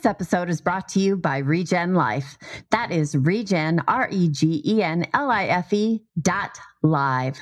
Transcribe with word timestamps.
This 0.00 0.08
episode 0.08 0.48
is 0.48 0.62
brought 0.62 0.88
to 0.90 0.98
you 0.98 1.14
by 1.14 1.36
Regen 1.38 1.92
Life. 1.92 2.38
That 2.70 2.90
is 2.90 3.14
Regen, 3.14 3.82
R 3.86 4.08
E 4.10 4.30
G 4.30 4.62
E 4.64 4.82
N 4.82 5.06
L 5.12 5.30
I 5.30 5.44
F 5.44 5.74
E 5.74 6.00
dot 6.22 6.58
live. 6.82 7.38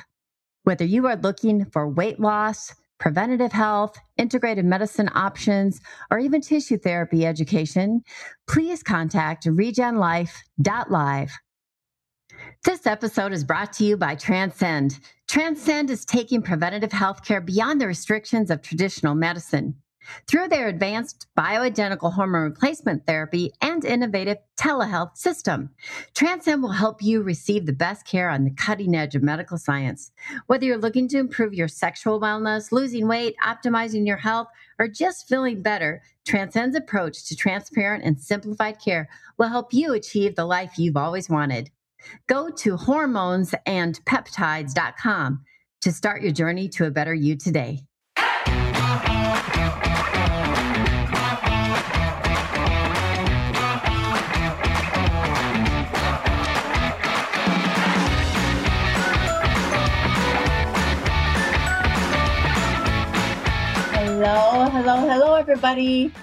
Whether 0.63 0.83
you 0.83 1.07
are 1.07 1.15
looking 1.15 1.63
for 1.71 1.87
weight 1.87 2.19
loss, 2.19 2.75
preventative 2.99 3.53
health, 3.53 3.97
integrated 4.17 4.65
medicine 4.65 5.09
options, 5.15 5.79
or 6.11 6.19
even 6.19 6.41
tissue 6.41 6.77
therapy 6.77 7.25
education, 7.25 8.01
please 8.45 8.83
contact 8.83 9.45
regenlife.live. 9.45 11.31
This 12.65 12.85
episode 12.85 13.31
is 13.31 13.45
brought 13.45 13.71
to 13.73 13.85
you 13.85 13.95
by 13.95 14.15
Transcend. 14.15 14.99
Transcend 15.29 15.89
is 15.89 16.03
taking 16.03 16.41
preventative 16.41 16.89
healthcare 16.89 17.45
beyond 17.45 17.79
the 17.79 17.87
restrictions 17.87 18.51
of 18.51 18.61
traditional 18.61 19.15
medicine. 19.15 19.75
Through 20.27 20.47
their 20.47 20.67
advanced 20.67 21.27
bioidentical 21.37 22.13
hormone 22.13 22.43
replacement 22.43 23.05
therapy 23.05 23.51
and 23.61 23.83
innovative 23.83 24.37
telehealth 24.57 25.17
system, 25.17 25.71
Transcend 26.15 26.63
will 26.63 26.71
help 26.71 27.01
you 27.01 27.21
receive 27.21 27.65
the 27.65 27.73
best 27.73 28.05
care 28.05 28.29
on 28.29 28.43
the 28.43 28.51
cutting 28.51 28.95
edge 28.95 29.15
of 29.15 29.23
medical 29.23 29.57
science. 29.57 30.11
Whether 30.47 30.65
you're 30.65 30.77
looking 30.77 31.07
to 31.09 31.19
improve 31.19 31.53
your 31.53 31.67
sexual 31.67 32.19
wellness, 32.19 32.71
losing 32.71 33.07
weight, 33.07 33.35
optimizing 33.45 34.07
your 34.07 34.17
health, 34.17 34.47
or 34.77 34.87
just 34.87 35.27
feeling 35.27 35.61
better, 35.61 36.01
Transcend's 36.25 36.75
approach 36.75 37.25
to 37.25 37.35
transparent 37.35 38.03
and 38.03 38.19
simplified 38.19 38.79
care 38.79 39.09
will 39.37 39.49
help 39.49 39.73
you 39.73 39.93
achieve 39.93 40.35
the 40.35 40.45
life 40.45 40.77
you've 40.77 40.97
always 40.97 41.29
wanted. 41.29 41.71
Go 42.27 42.49
to 42.49 42.77
hormonesandpeptides.com 42.77 45.43
to 45.81 45.91
start 45.91 46.21
your 46.21 46.31
journey 46.31 46.69
to 46.69 46.85
a 46.85 46.91
better 46.91 47.13
you 47.13 47.35
today. 47.35 47.88
Everybody. 65.49 66.13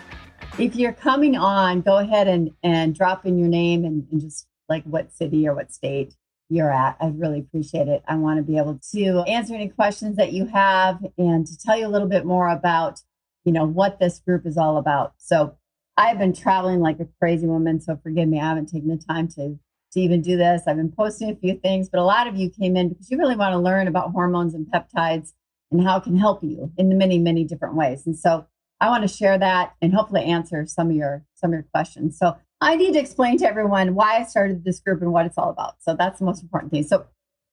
If 0.57 0.77
you're 0.77 0.93
coming 0.93 1.37
on, 1.37 1.81
go 1.81 1.99
ahead 1.99 2.29
and, 2.29 2.53
and 2.63 2.95
drop 2.95 3.27
in 3.27 3.37
your 3.41 3.49
name 3.49 3.85
and, 3.85 4.07
and 4.13 4.21
just 4.21 4.47
like 4.69 4.85
what 4.85 5.13
city 5.13 5.49
or 5.49 5.55
what 5.57 5.73
state 5.73 6.15
you're 6.49 6.71
at. 6.71 6.97
I'd 7.01 7.19
really 7.19 7.41
appreciate 7.41 7.89
it. 7.89 8.05
I 8.07 8.15
want 8.15 8.37
to 8.37 8.45
be 8.45 8.57
able 8.57 8.79
to 8.93 9.25
answer 9.27 9.53
any 9.57 9.69
questions 9.69 10.17
that 10.17 10.33
you 10.33 10.47
have 10.47 11.05
and 11.19 11.45
to 11.45 11.59
tell 11.59 11.77
you 11.77 11.89
a 11.89 11.91
little 11.91 12.07
bit 12.07 12.25
more 12.25 12.49
about, 12.49 13.01
you 13.45 13.51
know, 13.51 13.65
what 13.65 13.99
this 13.99 14.21
group 14.21 14.47
is 14.47 14.57
all 14.57 14.77
about. 14.77 15.15
So 15.19 15.57
I've 15.97 16.21
been 16.21 16.33
traveling 16.33 16.79
like 16.79 17.01
a 17.01 17.09
crazy 17.19 17.49
woman, 17.49 17.81
so 17.81 17.99
forgive 18.01 18.29
me. 18.29 18.39
I 18.39 18.45
haven't 18.45 18.67
taken 18.67 18.91
the 18.91 18.97
time 18.97 19.27
to 19.31 19.59
to 19.93 20.01
even 20.01 20.23
do 20.23 20.37
this. 20.37 20.63
I've 20.69 20.77
been 20.77 20.93
posting 20.93 21.31
a 21.31 21.35
few 21.35 21.57
things, 21.57 21.89
but 21.89 21.99
a 21.99 22.05
lot 22.05 22.29
of 22.29 22.37
you 22.37 22.49
came 22.49 22.77
in 22.77 22.91
because 22.91 23.11
you 23.11 23.19
really 23.19 23.37
want 23.37 23.55
to 23.55 23.59
learn 23.59 23.89
about 23.89 24.13
hormones 24.13 24.55
and 24.55 24.67
peptides 24.67 25.33
and 25.73 25.83
how 25.83 25.97
it 25.97 26.05
can 26.05 26.17
help 26.17 26.45
you 26.45 26.71
in 26.77 26.91
the 26.91 26.95
many, 26.95 27.19
many 27.19 27.43
different 27.43 27.75
ways. 27.75 28.07
And 28.07 28.17
so 28.17 28.47
I 28.81 28.89
want 28.89 29.03
to 29.03 29.15
share 29.15 29.39
that 29.39 29.75
and 29.81 29.95
hopefully 29.95 30.25
answer 30.25 30.67
some 30.67 30.91
of 30.91 30.97
your 30.97 31.25
some 31.35 31.51
of 31.51 31.55
your 31.55 31.67
questions. 31.75 32.19
So 32.19 32.37
I 32.61 32.77
need 32.77 32.93
to 32.93 33.01
explain 33.01 33.39
to 33.39 33.49
everyone 33.49 33.95
why 33.95 34.19
I 34.19 34.25
started 34.25 34.65
this 34.65 34.81
group 34.81 35.03
and 35.03 35.13
what 35.13 35.27
it's 35.27 35.39
all 35.39 35.51
about. 35.51 35.77
So 35.81 35.95
that's 35.95 36.19
the 36.19 36.25
most 36.25 36.43
important 36.43 36.73
thing. 36.73 36.85
So 36.85 37.07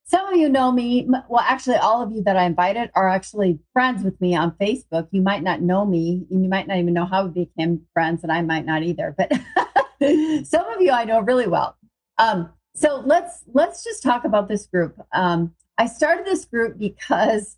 some 0.05 0.27
of 0.27 0.37
you 0.37 0.49
know 0.49 0.71
me. 0.71 1.07
Well, 1.29 1.43
actually, 1.47 1.77
all 1.77 2.01
of 2.01 2.11
you 2.11 2.23
that 2.23 2.35
I 2.35 2.43
invited 2.43 2.91
are 2.93 3.07
actually 3.07 3.59
friends 3.71 4.03
with 4.03 4.19
me 4.19 4.35
on 4.35 4.51
Facebook. 4.51 5.07
You 5.11 5.21
might 5.21 5.43
not 5.43 5.61
know 5.61 5.85
me, 5.85 6.27
and 6.29 6.43
you 6.43 6.49
might 6.49 6.67
not 6.67 6.77
even 6.77 6.93
know 6.93 7.05
how 7.05 7.25
we 7.25 7.45
became 7.45 7.81
friends, 7.93 8.21
and 8.23 8.31
I 8.31 8.41
might 8.41 8.65
not 8.65 8.83
either. 8.83 9.15
But 9.17 9.31
some 10.45 10.65
of 10.67 10.81
you 10.81 10.91
I 10.91 11.05
know 11.05 11.21
really 11.21 11.47
well. 11.47 11.77
Um, 12.17 12.49
so 12.75 13.01
let's 13.05 13.43
let's 13.53 13.83
just 13.83 14.03
talk 14.03 14.25
about 14.25 14.49
this 14.49 14.65
group. 14.65 14.99
Um, 15.13 15.53
I 15.77 15.87
started 15.87 16.25
this 16.25 16.45
group 16.45 16.77
because 16.77 17.57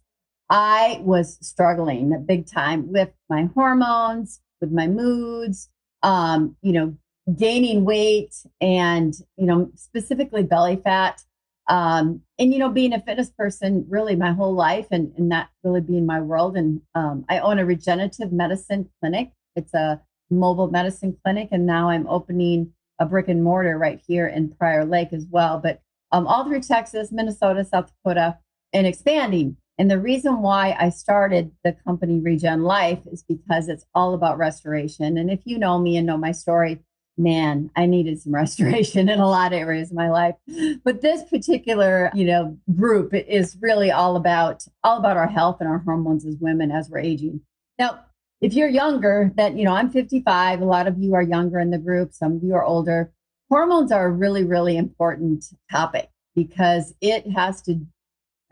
I 0.50 1.00
was 1.02 1.38
struggling 1.42 2.24
big 2.26 2.48
time 2.48 2.92
with 2.92 3.10
my 3.30 3.50
hormones, 3.56 4.42
with 4.62 4.72
my 4.72 4.88
moods, 4.88 5.70
um, 6.04 6.56
you 6.62 6.72
know, 6.72 6.96
gaining 7.36 7.86
weight 7.86 8.36
and, 8.62 9.14
you 9.38 9.46
know, 9.46 9.72
specifically 9.76 10.44
belly 10.44 10.76
fat. 10.76 11.22
Um, 11.68 12.22
and, 12.38 12.54
you 12.54 12.60
know, 12.60 12.70
being 12.70 12.94
a 12.94 13.02
fitness 13.02 13.32
person 13.32 13.86
really 13.90 14.16
my 14.16 14.34
whole 14.34 14.54
life 14.54 14.88
and, 14.92 15.12
and 15.18 15.32
that 15.32 15.50
really 15.64 15.82
being 15.82 16.06
my 16.06 16.22
world. 16.22 16.56
And 16.56 16.82
um, 16.94 17.26
I 17.28 17.40
own 17.40 17.58
a 17.58 17.66
regenerative 17.66 18.32
medicine 18.32 18.90
clinic. 19.00 19.32
It's 19.56 19.74
a 19.74 20.00
mobile 20.30 20.70
medicine 20.70 21.18
clinic. 21.24 21.50
And 21.52 21.66
now 21.66 21.90
I'm 21.90 22.08
opening 22.08 22.74
a 23.00 23.06
brick 23.08 23.28
and 23.28 23.44
mortar 23.44 23.80
right 23.80 24.00
here 24.08 24.28
in 24.28 24.50
Prior 24.50 24.86
Lake 24.86 25.12
as 25.12 25.26
well. 25.30 25.60
But 25.60 25.82
um, 26.12 26.28
all 26.28 26.46
through 26.46 26.62
Texas, 26.62 27.12
Minnesota, 27.12 27.66
South 27.66 27.92
Dakota, 28.04 28.38
and 28.72 28.86
expanding. 28.86 29.58
And 29.78 29.92
the 29.92 30.00
reason 30.00 30.42
why 30.42 30.76
I 30.80 30.90
started 30.90 31.52
the 31.64 31.74
company 31.74 32.20
Regen 32.20 32.64
Life 32.64 33.00
is 33.12 33.24
because 33.24 33.68
it's 33.68 33.86
all 33.94 34.14
about 34.14 34.38
restoration. 34.38 35.18
And 35.18 35.30
if 35.30 35.42
you 35.44 35.58
know 35.58 35.80
me 35.80 35.98
and 35.98 36.08
know 36.08 36.18
my 36.18 36.32
story, 36.32 36.80
man, 37.18 37.70
I 37.76 37.86
needed 37.86 38.22
some 38.22 38.34
restoration 38.44 39.10
in 39.10 39.20
a 39.20 39.28
lot 39.28 39.54
of 39.54 39.60
areas 39.60 39.92
of 39.92 39.98
my 39.98 40.10
life. 40.10 40.36
But 40.84 41.02
this 41.02 41.24
particular, 41.24 42.10
you 42.14 42.26
know, 42.26 42.58
group 42.76 43.14
is 43.14 43.58
really 43.62 43.92
all 43.92 44.16
about 44.16 44.66
all 44.84 44.98
about 44.98 45.18
our 45.18 45.28
health 45.28 45.58
and 45.60 45.70
our 45.70 45.80
hormones 45.80 46.26
as 46.26 46.38
women 46.40 46.72
as 46.72 46.90
we're 46.90 47.00
aging. 47.00 47.42
Now, 47.78 48.00
if 48.42 48.54
you're 48.54 48.70
younger, 48.70 49.32
that 49.36 49.58
you 49.58 49.66
know, 49.66 49.74
I'm 49.74 49.90
55, 49.90 50.62
a 50.62 50.66
lot 50.66 50.88
of 50.88 50.98
you 50.98 51.16
are 51.16 51.22
younger 51.22 51.60
in 51.60 51.72
the 51.72 51.78
group, 51.78 52.14
some 52.14 52.34
of 52.34 52.44
you 52.44 52.54
are 52.54 52.64
older. 52.64 53.12
Hormones 53.50 53.92
are 53.92 54.08
a 54.08 54.12
really, 54.12 54.44
really 54.44 54.76
important 54.76 55.46
topic 55.72 56.10
because 56.36 56.94
it 57.00 57.28
has 57.32 57.62
to 57.64 57.86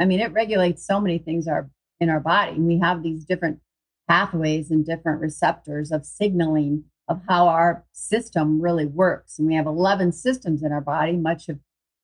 I 0.03 0.05
mean, 0.05 0.19
it 0.19 0.33
regulates 0.33 0.85
so 0.85 0.99
many 0.99 1.17
things 1.17 1.47
our, 1.47 1.69
in 2.01 2.09
our 2.09 2.19
body. 2.19 2.59
We 2.59 2.77
have 2.79 3.03
these 3.03 3.23
different 3.23 3.61
pathways 4.09 4.69
and 4.69 4.85
different 4.85 5.21
receptors 5.21 5.93
of 5.93 6.05
signaling 6.05 6.83
of 7.07 7.21
how 7.29 7.47
our 7.47 7.85
system 7.93 8.59
really 8.59 8.85
works. 8.85 9.39
And 9.39 9.47
we 9.47 9.55
have 9.55 9.65
11 9.65 10.11
systems 10.11 10.61
in 10.61 10.73
our 10.73 10.81
body, 10.81 11.13
much 11.13 11.47
of 11.47 11.59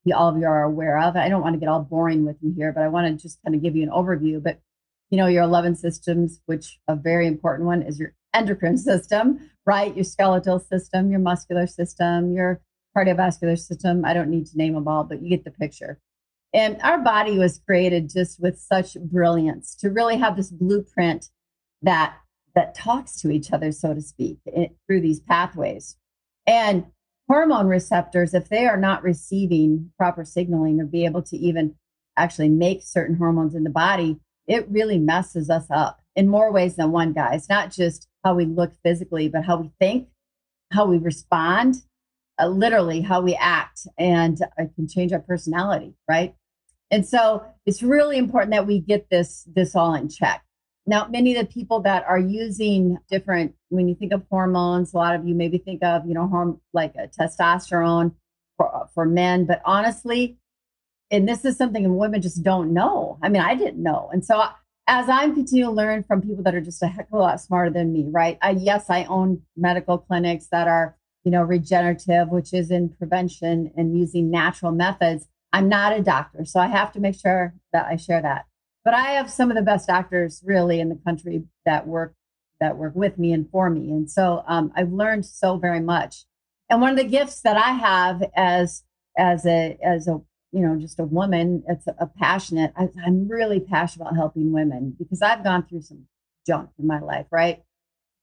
the, 0.05 0.13
all 0.13 0.29
of 0.29 0.37
you 0.37 0.45
are 0.45 0.63
aware 0.63 0.97
of. 0.97 1.17
I 1.17 1.27
don't 1.27 1.41
want 1.41 1.55
to 1.55 1.59
get 1.59 1.67
all 1.67 1.81
boring 1.81 2.25
with 2.25 2.37
you 2.39 2.53
here, 2.55 2.71
but 2.71 2.83
I 2.83 2.87
want 2.87 3.07
to 3.07 3.21
just 3.21 3.37
kind 3.43 3.53
of 3.53 3.61
give 3.61 3.75
you 3.75 3.83
an 3.83 3.89
overview. 3.89 4.41
But 4.41 4.61
you 5.09 5.17
know, 5.17 5.27
your 5.27 5.43
11 5.43 5.75
systems, 5.75 6.39
which 6.45 6.79
a 6.87 6.95
very 6.95 7.27
important 7.27 7.67
one 7.67 7.81
is 7.81 7.99
your 7.99 8.13
endocrine 8.33 8.77
system, 8.91 9.51
right? 9.65 9.93
Your 9.93 10.05
skeletal 10.05 10.61
system, 10.61 11.11
your 11.11 11.19
muscular 11.19 11.67
system, 11.67 12.31
your 12.31 12.61
cardiovascular 12.95 13.59
system. 13.59 14.05
I 14.05 14.13
don't 14.13 14.29
need 14.29 14.45
to 14.45 14.57
name 14.57 14.75
them 14.75 14.87
all, 14.87 15.03
but 15.03 15.21
you 15.21 15.29
get 15.29 15.43
the 15.43 15.51
picture. 15.51 15.99
And 16.53 16.81
our 16.81 16.99
body 16.99 17.37
was 17.37 17.59
created 17.59 18.09
just 18.09 18.39
with 18.39 18.59
such 18.59 18.95
brilliance 18.99 19.75
to 19.75 19.89
really 19.89 20.17
have 20.17 20.35
this 20.35 20.51
blueprint 20.51 21.29
that 21.81 22.15
that 22.55 22.75
talks 22.75 23.21
to 23.21 23.29
each 23.29 23.51
other, 23.51 23.71
so 23.71 23.93
to 23.93 24.01
speak, 24.01 24.39
it, 24.45 24.75
through 24.87 25.01
these 25.01 25.19
pathways. 25.19 25.97
And 26.47 26.85
hormone 27.29 27.67
receptors, 27.67 28.33
if 28.33 28.49
they 28.49 28.65
are 28.65 28.75
not 28.75 29.03
receiving 29.03 29.91
proper 29.97 30.25
signaling 30.25 30.81
or 30.81 30.85
be 30.85 31.05
able 31.05 31.21
to 31.23 31.37
even 31.37 31.75
actually 32.17 32.49
make 32.49 32.81
certain 32.83 33.15
hormones 33.15 33.53
in 33.53 33.63
the 33.63 33.69
body, 33.69 34.19
it 34.47 34.67
really 34.69 34.97
messes 34.97 35.49
us 35.49 35.67
up 35.69 36.01
in 36.15 36.27
more 36.27 36.51
ways 36.51 36.75
than 36.75 36.91
one, 36.91 37.13
guys. 37.13 37.47
Not 37.47 37.71
just 37.71 38.07
how 38.23 38.33
we 38.33 38.45
look 38.45 38.73
physically, 38.83 39.29
but 39.29 39.45
how 39.45 39.57
we 39.57 39.71
think, 39.79 40.09
how 40.71 40.85
we 40.85 40.97
respond, 40.97 41.83
uh, 42.39 42.47
literally 42.47 43.01
how 43.01 43.21
we 43.21 43.35
act, 43.35 43.87
and 43.97 44.39
it 44.57 44.71
can 44.75 44.87
change 44.87 45.11
our 45.13 45.19
personality, 45.19 45.93
right? 46.07 46.35
And 46.91 47.07
so 47.07 47.43
it's 47.65 47.83
really 47.83 48.17
important 48.17 48.51
that 48.51 48.65
we 48.65 48.79
get 48.79 49.09
this 49.09 49.47
this 49.55 49.75
all 49.75 49.93
in 49.93 50.09
check. 50.09 50.43
Now, 50.87 51.07
many 51.07 51.35
of 51.35 51.45
the 51.45 51.53
people 51.53 51.81
that 51.81 52.03
are 52.07 52.17
using 52.17 52.97
different, 53.11 53.53
when 53.67 53.87
you 53.87 53.93
think 53.93 54.11
of 54.11 54.23
hormones, 54.31 54.93
a 54.93 54.97
lot 54.97 55.13
of 55.13 55.27
you 55.27 55.35
maybe 55.35 55.59
think 55.59 55.83
of, 55.83 56.07
you 56.07 56.15
know, 56.15 56.27
horm- 56.27 56.59
like 56.73 56.95
a 56.95 57.07
testosterone 57.07 58.15
for, 58.57 58.89
for 58.95 59.05
men, 59.05 59.45
but 59.45 59.61
honestly, 59.65 60.39
and 61.11 61.29
this 61.29 61.45
is 61.45 61.57
something 61.57 61.95
women 61.95 62.21
just 62.21 62.41
don't 62.41 62.73
know. 62.73 63.19
I 63.21 63.29
mean, 63.29 63.41
I 63.41 63.53
didn't 63.53 63.83
know. 63.83 64.09
And 64.11 64.25
so 64.25 64.43
as 64.87 65.07
I'm 65.09 65.35
continuing 65.35 65.75
to 65.75 65.75
learn 65.75 66.03
from 66.03 66.21
people 66.21 66.43
that 66.43 66.55
are 66.55 66.61
just 66.61 66.81
a 66.81 66.87
heck 66.87 67.07
of 67.07 67.13
a 67.13 67.17
lot 67.17 67.39
smarter 67.39 67.69
than 67.69 67.93
me, 67.93 68.07
right? 68.09 68.39
I, 68.41 68.51
yes, 68.51 68.89
I 68.89 69.03
own 69.03 69.43
medical 69.55 69.99
clinics 69.99 70.47
that 70.51 70.67
are, 70.67 70.97
you 71.29 71.31
know, 71.31 71.43
regenerative, 71.43 72.29
which 72.29 72.55
is 72.55 72.71
in 72.71 72.89
prevention 72.89 73.71
and 73.77 73.95
using 73.95 74.31
natural 74.31 74.71
methods. 74.71 75.27
I'm 75.53 75.69
not 75.69 75.95
a 75.95 76.01
doctor, 76.01 76.43
so 76.43 76.59
I 76.59 76.65
have 76.65 76.91
to 76.93 76.99
make 76.99 77.13
sure 77.13 77.53
that 77.71 77.85
I 77.85 77.97
share 77.97 78.19
that. 78.19 78.47
But 78.83 78.95
I 78.95 79.11
have 79.11 79.29
some 79.29 79.51
of 79.51 79.55
the 79.55 79.61
best 79.61 79.87
doctors 79.87 80.41
really 80.43 80.79
in 80.79 80.89
the 80.89 80.99
country 81.05 81.43
that 81.67 81.85
work 81.85 82.15
that 82.59 82.77
work 82.77 82.95
with 82.95 83.19
me 83.19 83.31
and 83.31 83.47
for 83.51 83.69
me, 83.69 83.91
and 83.91 84.09
so 84.09 84.43
um, 84.47 84.71
I've 84.75 84.91
learned 84.91 85.23
so 85.23 85.57
very 85.57 85.79
much. 85.79 86.25
And 86.67 86.81
one 86.81 86.89
of 86.89 86.97
the 86.97 87.03
gifts 87.03 87.41
that 87.41 87.57
I 87.57 87.73
have 87.73 88.23
as 88.35 88.83
as 89.15 89.45
a 89.45 89.77
as 89.83 90.07
a 90.07 90.19
you 90.51 90.61
know 90.61 90.79
just 90.79 90.99
a 90.99 91.05
woman, 91.05 91.61
it's 91.67 91.85
a, 91.85 91.95
a 91.99 92.07
passionate. 92.07 92.73
I, 92.75 92.87
I'm 93.05 93.27
really 93.27 93.59
passionate 93.59 94.05
about 94.05 94.15
helping 94.15 94.51
women 94.51 94.95
because 94.97 95.21
I've 95.21 95.43
gone 95.43 95.67
through 95.67 95.83
some 95.83 96.07
junk 96.47 96.71
in 96.79 96.87
my 96.87 96.99
life, 96.99 97.27
right? 97.29 97.61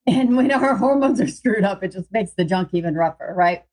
And 0.06 0.36
when 0.36 0.52
our 0.52 0.76
hormones 0.76 1.20
are 1.20 1.26
screwed 1.26 1.64
up, 1.64 1.82
it 1.82 1.92
just 1.92 2.12
makes 2.12 2.32
the 2.36 2.44
junk 2.44 2.70
even 2.72 2.94
rougher, 2.94 3.34
right? 3.36 3.64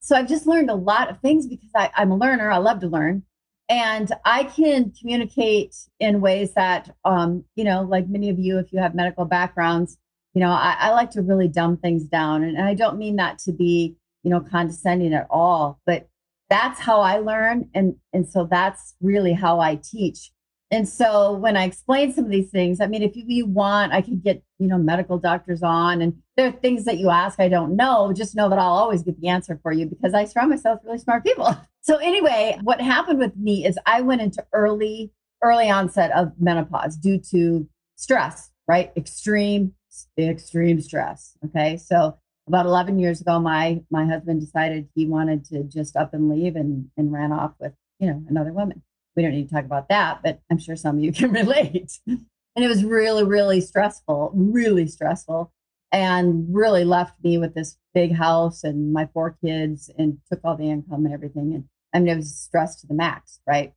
So 0.00 0.16
I've 0.16 0.28
just 0.28 0.46
learned 0.46 0.70
a 0.70 0.74
lot 0.74 1.10
of 1.10 1.20
things 1.20 1.46
because 1.46 1.70
I, 1.74 1.90
I'm 1.96 2.10
a 2.10 2.16
learner. 2.16 2.50
I 2.50 2.58
love 2.58 2.80
to 2.80 2.88
learn. 2.88 3.24
And 3.68 4.12
I 4.24 4.44
can 4.44 4.92
communicate 5.00 5.74
in 5.98 6.20
ways 6.20 6.54
that, 6.54 6.94
um, 7.04 7.44
you 7.54 7.64
know, 7.64 7.82
like 7.82 8.08
many 8.08 8.28
of 8.28 8.38
you, 8.38 8.58
if 8.58 8.72
you 8.72 8.80
have 8.80 8.94
medical 8.94 9.24
backgrounds, 9.24 9.96
you 10.34 10.40
know, 10.40 10.50
I, 10.50 10.76
I 10.78 10.90
like 10.90 11.10
to 11.12 11.22
really 11.22 11.48
dumb 11.48 11.76
things 11.76 12.04
down. 12.04 12.42
And, 12.42 12.56
and 12.56 12.66
I 12.66 12.74
don't 12.74 12.98
mean 12.98 13.16
that 13.16 13.38
to 13.40 13.52
be, 13.52 13.96
you 14.22 14.30
know, 14.30 14.40
condescending 14.40 15.14
at 15.14 15.26
all, 15.30 15.80
but 15.86 16.08
that's 16.50 16.80
how 16.80 17.00
I 17.00 17.18
learn. 17.18 17.70
And, 17.74 17.96
and 18.12 18.28
so 18.28 18.46
that's 18.50 18.94
really 19.00 19.32
how 19.32 19.60
I 19.60 19.76
teach. 19.76 20.32
And 20.72 20.88
so 20.88 21.34
when 21.34 21.54
I 21.54 21.64
explain 21.64 22.14
some 22.14 22.24
of 22.24 22.30
these 22.30 22.48
things, 22.48 22.80
I 22.80 22.86
mean, 22.86 23.02
if 23.02 23.14
you, 23.14 23.24
you 23.26 23.44
want, 23.44 23.92
I 23.92 24.00
could 24.00 24.24
get, 24.24 24.42
you 24.58 24.68
know, 24.68 24.78
medical 24.78 25.18
doctors 25.18 25.62
on 25.62 26.00
and 26.00 26.14
there 26.38 26.48
are 26.48 26.52
things 26.52 26.86
that 26.86 26.96
you 26.96 27.10
ask 27.10 27.38
I 27.38 27.50
don't 27.50 27.76
know. 27.76 28.10
Just 28.14 28.34
know 28.34 28.48
that 28.48 28.58
I'll 28.58 28.72
always 28.72 29.02
get 29.02 29.20
the 29.20 29.28
answer 29.28 29.60
for 29.62 29.70
you 29.70 29.84
because 29.84 30.14
I 30.14 30.24
surround 30.24 30.48
myself 30.48 30.78
with 30.80 30.86
really 30.86 30.98
smart 30.98 31.24
people. 31.24 31.54
So 31.84 31.96
anyway, 31.96 32.56
what 32.62 32.80
happened 32.80 33.18
with 33.18 33.36
me 33.36 33.66
is 33.66 33.76
I 33.86 34.02
went 34.02 34.22
into 34.22 34.46
early, 34.52 35.10
early 35.42 35.68
onset 35.68 36.12
of 36.12 36.30
menopause 36.38 36.96
due 36.96 37.18
to 37.32 37.68
stress, 37.96 38.52
right? 38.68 38.92
Extreme, 38.96 39.72
extreme 40.16 40.80
stress. 40.80 41.36
Okay. 41.44 41.76
So 41.76 42.16
about 42.46 42.66
11 42.66 43.00
years 43.00 43.20
ago, 43.20 43.40
my, 43.40 43.82
my 43.90 44.06
husband 44.06 44.42
decided 44.42 44.90
he 44.94 45.08
wanted 45.08 45.44
to 45.46 45.64
just 45.64 45.96
up 45.96 46.14
and 46.14 46.28
leave 46.28 46.54
and, 46.54 46.88
and 46.96 47.12
ran 47.12 47.32
off 47.32 47.54
with, 47.58 47.72
you 47.98 48.06
know, 48.06 48.22
another 48.28 48.52
woman 48.52 48.80
we 49.16 49.22
don't 49.22 49.32
need 49.32 49.48
to 49.48 49.54
talk 49.54 49.64
about 49.64 49.88
that, 49.88 50.20
but 50.22 50.40
I'm 50.50 50.58
sure 50.58 50.76
some 50.76 50.98
of 50.98 51.04
you 51.04 51.12
can 51.20 51.32
relate. 51.32 51.92
and 52.06 52.26
it 52.56 52.68
was 52.68 52.84
really, 52.84 53.24
really 53.24 53.60
stressful, 53.60 54.32
really 54.34 54.86
stressful, 54.86 55.52
and 55.90 56.46
really 56.50 56.84
left 56.84 57.22
me 57.22 57.38
with 57.38 57.54
this 57.54 57.76
big 57.94 58.14
house 58.14 58.64
and 58.64 58.92
my 58.92 59.08
four 59.12 59.36
kids 59.44 59.90
and 59.98 60.18
took 60.30 60.40
all 60.44 60.56
the 60.56 60.70
income 60.70 61.04
and 61.04 61.14
everything. 61.14 61.54
And 61.54 61.64
I 61.94 61.98
mean, 61.98 62.08
it 62.08 62.16
was 62.16 62.34
stressed 62.34 62.80
to 62.80 62.86
the 62.86 62.94
max, 62.94 63.40
right? 63.46 63.72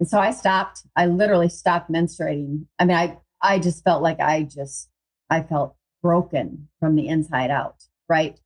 And 0.00 0.08
so 0.08 0.18
I 0.18 0.32
stopped, 0.32 0.82
I 0.96 1.06
literally 1.06 1.48
stopped 1.48 1.90
menstruating. 1.90 2.66
I 2.78 2.84
mean, 2.84 2.96
I, 2.96 3.18
I 3.42 3.58
just 3.58 3.84
felt 3.84 4.02
like 4.02 4.18
I 4.18 4.42
just, 4.42 4.88
I 5.28 5.42
felt 5.42 5.76
broken 6.02 6.68
from 6.80 6.96
the 6.96 7.06
inside 7.06 7.50
out, 7.50 7.76
right? 8.08 8.40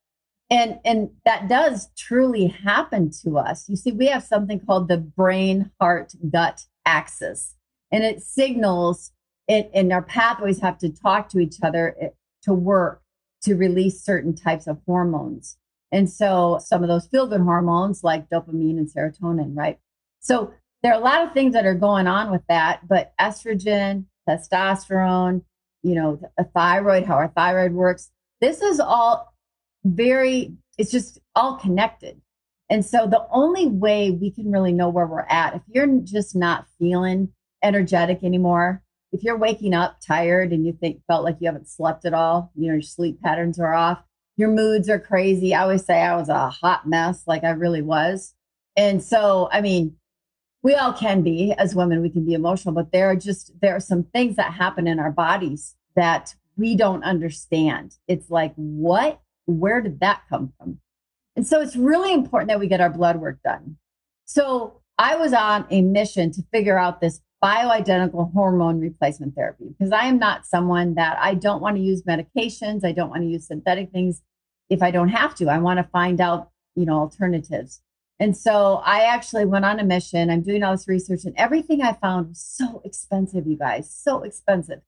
And 0.50 0.78
and 0.84 1.10
that 1.24 1.48
does 1.48 1.88
truly 1.96 2.46
happen 2.46 3.10
to 3.22 3.38
us. 3.38 3.68
You 3.68 3.76
see 3.76 3.92
we 3.92 4.06
have 4.06 4.24
something 4.24 4.60
called 4.60 4.88
the 4.88 4.98
brain 4.98 5.70
heart 5.80 6.12
gut 6.30 6.66
axis 6.84 7.54
and 7.90 8.04
it 8.04 8.22
signals 8.22 9.12
it 9.48 9.70
and 9.74 9.92
our 9.92 10.02
pathways 10.02 10.60
have 10.60 10.78
to 10.78 10.90
talk 10.90 11.28
to 11.30 11.38
each 11.38 11.56
other 11.62 11.96
eh, 12.00 12.08
to 12.42 12.52
work 12.52 13.02
to 13.42 13.54
release 13.54 14.02
certain 14.02 14.34
types 14.34 14.66
of 14.66 14.80
hormones. 14.86 15.56
And 15.92 16.10
so 16.10 16.58
some 16.64 16.82
of 16.82 16.88
those 16.88 17.06
feel 17.06 17.26
good 17.26 17.40
hormones 17.40 18.02
like 18.02 18.28
dopamine 18.28 18.78
and 18.78 18.88
serotonin 18.88 19.56
right? 19.56 19.78
So 20.20 20.52
there 20.82 20.92
are 20.92 21.00
a 21.00 21.04
lot 21.04 21.22
of 21.22 21.32
things 21.32 21.54
that 21.54 21.66
are 21.66 21.74
going 21.74 22.06
on 22.06 22.30
with 22.30 22.42
that 22.48 22.86
but 22.86 23.14
estrogen 23.20 24.04
testosterone 24.28 25.42
you 25.82 25.94
know 25.94 26.20
a 26.38 26.44
thyroid 26.44 27.04
how 27.04 27.14
our 27.14 27.28
thyroid 27.28 27.72
works 27.72 28.10
this 28.40 28.60
is 28.62 28.78
all 28.78 29.33
very, 29.84 30.54
it's 30.78 30.90
just 30.90 31.20
all 31.34 31.56
connected. 31.56 32.20
And 32.70 32.84
so 32.84 33.06
the 33.06 33.26
only 33.30 33.66
way 33.66 34.10
we 34.10 34.30
can 34.30 34.50
really 34.50 34.72
know 34.72 34.88
where 34.88 35.06
we're 35.06 35.26
at, 35.28 35.54
if 35.54 35.62
you're 35.68 35.86
just 36.02 36.34
not 36.34 36.66
feeling 36.78 37.28
energetic 37.62 38.24
anymore, 38.24 38.82
if 39.12 39.22
you're 39.22 39.36
waking 39.36 39.74
up 39.74 39.98
tired 40.00 40.52
and 40.52 40.66
you 40.66 40.72
think 40.72 41.02
felt 41.06 41.24
like 41.24 41.36
you 41.40 41.46
haven't 41.46 41.68
slept 41.68 42.04
at 42.04 42.14
all, 42.14 42.50
you 42.56 42.66
know, 42.66 42.72
your 42.72 42.82
sleep 42.82 43.20
patterns 43.22 43.60
are 43.60 43.74
off, 43.74 44.02
your 44.36 44.48
moods 44.48 44.88
are 44.88 44.98
crazy. 44.98 45.54
I 45.54 45.62
always 45.62 45.84
say 45.84 46.00
I 46.00 46.16
was 46.16 46.28
a 46.28 46.48
hot 46.48 46.88
mess, 46.88 47.22
like 47.26 47.44
I 47.44 47.50
really 47.50 47.82
was. 47.82 48.34
And 48.76 49.02
so, 49.02 49.48
I 49.52 49.60
mean, 49.60 49.96
we 50.62 50.74
all 50.74 50.92
can 50.92 51.22
be 51.22 51.52
as 51.52 51.74
women, 51.74 52.00
we 52.02 52.10
can 52.10 52.24
be 52.24 52.32
emotional, 52.32 52.74
but 52.74 52.90
there 52.90 53.10
are 53.10 53.16
just, 53.16 53.52
there 53.60 53.76
are 53.76 53.80
some 53.80 54.02
things 54.02 54.36
that 54.36 54.54
happen 54.54 54.88
in 54.88 54.98
our 54.98 55.12
bodies 55.12 55.76
that 55.94 56.34
we 56.56 56.74
don't 56.74 57.04
understand. 57.04 57.94
It's 58.08 58.30
like, 58.30 58.54
what 58.56 59.20
where 59.46 59.80
did 59.80 60.00
that 60.00 60.22
come 60.28 60.52
from? 60.58 60.80
And 61.36 61.46
so 61.46 61.60
it's 61.60 61.76
really 61.76 62.12
important 62.12 62.48
that 62.48 62.60
we 62.60 62.68
get 62.68 62.80
our 62.80 62.90
blood 62.90 63.16
work 63.16 63.38
done. 63.42 63.76
So 64.24 64.80
I 64.98 65.16
was 65.16 65.32
on 65.32 65.66
a 65.70 65.82
mission 65.82 66.30
to 66.32 66.42
figure 66.52 66.78
out 66.78 67.00
this 67.00 67.20
bioidentical 67.42 68.32
hormone 68.32 68.80
replacement 68.80 69.34
therapy 69.34 69.66
because 69.68 69.92
I 69.92 70.04
am 70.04 70.18
not 70.18 70.46
someone 70.46 70.94
that 70.94 71.18
I 71.20 71.34
don't 71.34 71.60
want 71.60 71.76
to 71.76 71.82
use 71.82 72.02
medications. 72.04 72.84
I 72.84 72.92
don't 72.92 73.10
want 73.10 73.22
to 73.22 73.28
use 73.28 73.48
synthetic 73.48 73.90
things 73.90 74.22
if 74.70 74.82
I 74.82 74.90
don't 74.90 75.08
have 75.08 75.34
to. 75.36 75.48
I 75.48 75.58
want 75.58 75.78
to 75.78 75.84
find 75.84 76.20
out, 76.20 76.50
you 76.74 76.86
know, 76.86 76.98
alternatives. 76.98 77.82
And 78.20 78.36
so 78.36 78.80
I 78.84 79.00
actually 79.00 79.44
went 79.44 79.64
on 79.64 79.80
a 79.80 79.84
mission. 79.84 80.30
I'm 80.30 80.42
doing 80.42 80.62
all 80.62 80.72
this 80.72 80.88
research 80.88 81.24
and 81.24 81.34
everything 81.36 81.82
I 81.82 81.92
found 81.94 82.28
was 82.28 82.40
so 82.40 82.80
expensive, 82.84 83.46
you 83.46 83.58
guys, 83.58 83.92
so 83.92 84.22
expensive. 84.22 84.80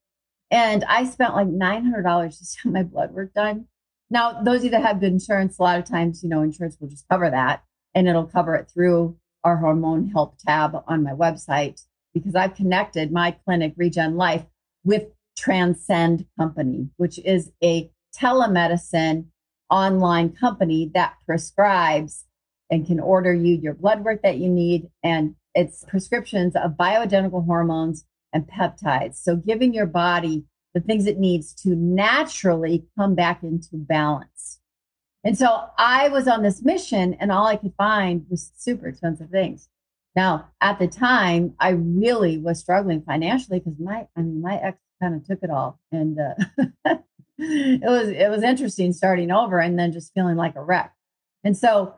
And 0.49 0.83
I 0.85 1.05
spent 1.05 1.35
like 1.35 1.47
$900 1.47 2.39
just 2.39 2.53
to 2.53 2.59
have 2.63 2.73
my 2.73 2.83
blood 2.83 3.11
work 3.11 3.33
done. 3.33 3.67
Now, 4.09 4.41
those 4.41 4.59
of 4.59 4.65
you 4.65 4.69
that 4.71 4.83
have 4.83 4.99
good 4.99 5.11
insurance, 5.11 5.59
a 5.59 5.63
lot 5.63 5.79
of 5.79 5.85
times, 5.85 6.23
you 6.23 6.29
know, 6.29 6.41
insurance 6.41 6.77
will 6.79 6.87
just 6.87 7.07
cover 7.09 7.29
that 7.29 7.63
and 7.93 8.07
it'll 8.07 8.25
cover 8.25 8.55
it 8.55 8.69
through 8.73 9.17
our 9.43 9.57
hormone 9.57 10.09
help 10.09 10.37
tab 10.39 10.81
on 10.87 11.03
my 11.03 11.11
website 11.11 11.81
because 12.13 12.35
I've 12.35 12.55
connected 12.55 13.11
my 13.11 13.31
clinic, 13.31 13.73
Regen 13.77 14.15
Life, 14.15 14.45
with 14.83 15.03
Transcend 15.37 16.25
Company, 16.37 16.89
which 16.97 17.19
is 17.19 17.51
a 17.63 17.91
telemedicine 18.17 19.25
online 19.69 20.31
company 20.31 20.89
that 20.93 21.15
prescribes 21.25 22.25
and 22.69 22.85
can 22.85 22.99
order 22.99 23.33
you 23.33 23.55
your 23.55 23.73
blood 23.73 24.03
work 24.03 24.21
that 24.23 24.37
you 24.37 24.49
need. 24.49 24.89
And 25.03 25.35
it's 25.53 25.83
prescriptions 25.85 26.55
of 26.55 26.71
bioidentical 26.71 27.45
hormones 27.45 28.05
and 28.33 28.47
peptides. 28.47 29.15
So 29.15 29.35
giving 29.35 29.73
your 29.73 29.85
body 29.85 30.45
the 30.77 30.85
things 30.85 31.07
it 31.07 31.17
needs 31.17 31.55
to 31.55 31.69
naturally 31.69 32.85
come 32.95 33.15
back 33.15 33.41
into 33.41 33.69
balance. 33.73 34.59
And 35.23 35.35
so 35.35 35.63
I 35.75 36.07
was 36.09 36.27
on 36.27 36.43
this 36.43 36.61
mission, 36.61 37.15
and 37.15 37.31
all 37.31 37.47
I 37.47 37.55
could 37.55 37.73
find 37.75 38.27
was 38.29 38.51
super 38.55 38.87
expensive 38.87 39.31
things. 39.31 39.69
Now, 40.15 40.49
at 40.61 40.77
the 40.77 40.87
time, 40.87 41.55
I 41.59 41.69
really 41.69 42.37
was 42.37 42.59
struggling 42.59 43.01
financially 43.01 43.57
because 43.59 43.79
my, 43.79 44.07
I 44.15 44.21
mean, 44.21 44.39
my 44.39 44.57
ex 44.57 44.77
kind 45.01 45.15
of 45.15 45.25
took 45.25 45.39
it 45.41 45.49
all, 45.49 45.79
and 45.91 46.19
uh, 46.19 46.35
it 47.39 47.89
was 47.89 48.09
it 48.09 48.29
was 48.29 48.43
interesting 48.43 48.93
starting 48.93 49.31
over 49.31 49.59
and 49.59 49.79
then 49.79 49.91
just 49.91 50.13
feeling 50.13 50.35
like 50.37 50.55
a 50.55 50.63
wreck. 50.63 50.93
And 51.43 51.57
so 51.57 51.95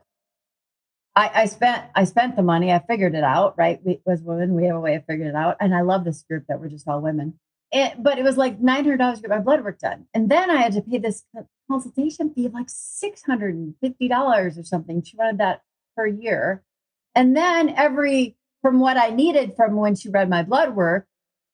I, 1.17 1.31
I, 1.33 1.45
spent 1.47 1.83
I 1.95 2.05
spent 2.05 2.37
the 2.37 2.43
money. 2.43 2.71
I 2.71 2.79
figured 2.79 3.13
it 3.13 3.23
out. 3.25 3.57
Right, 3.57 3.81
we, 3.83 3.99
as 4.09 4.21
women, 4.21 4.55
we 4.55 4.65
have 4.65 4.77
a 4.77 4.79
way 4.79 4.95
of 4.95 5.05
figuring 5.05 5.31
it 5.31 5.35
out. 5.35 5.57
And 5.59 5.75
I 5.75 5.81
love 5.81 6.05
this 6.05 6.23
group 6.23 6.45
that 6.47 6.61
we're 6.61 6.69
just 6.69 6.87
all 6.87 7.01
women. 7.01 7.39
It, 7.71 8.01
but 8.01 8.17
it 8.17 8.23
was 8.23 8.35
like 8.37 8.59
$900 8.59 9.15
to 9.15 9.21
get 9.21 9.29
my 9.29 9.39
blood 9.39 9.63
work 9.63 9.79
done. 9.79 10.07
And 10.13 10.29
then 10.29 10.49
I 10.49 10.55
had 10.55 10.73
to 10.73 10.81
pay 10.81 10.97
this 10.97 11.23
consultation 11.69 12.33
fee 12.33 12.47
of 12.47 12.53
like 12.53 12.67
$650 12.67 14.57
or 14.57 14.63
something. 14.63 15.03
She 15.03 15.15
wanted 15.15 15.37
that 15.37 15.61
per 15.95 16.07
year. 16.07 16.63
And 17.13 17.37
then 17.37 17.69
every, 17.69 18.37
from 18.61 18.79
what 18.79 18.97
I 18.97 19.09
needed 19.09 19.55
from 19.55 19.75
when 19.75 19.95
she 19.95 20.09
read 20.09 20.29
my 20.29 20.41
blood 20.41 20.75
work, 20.75 21.05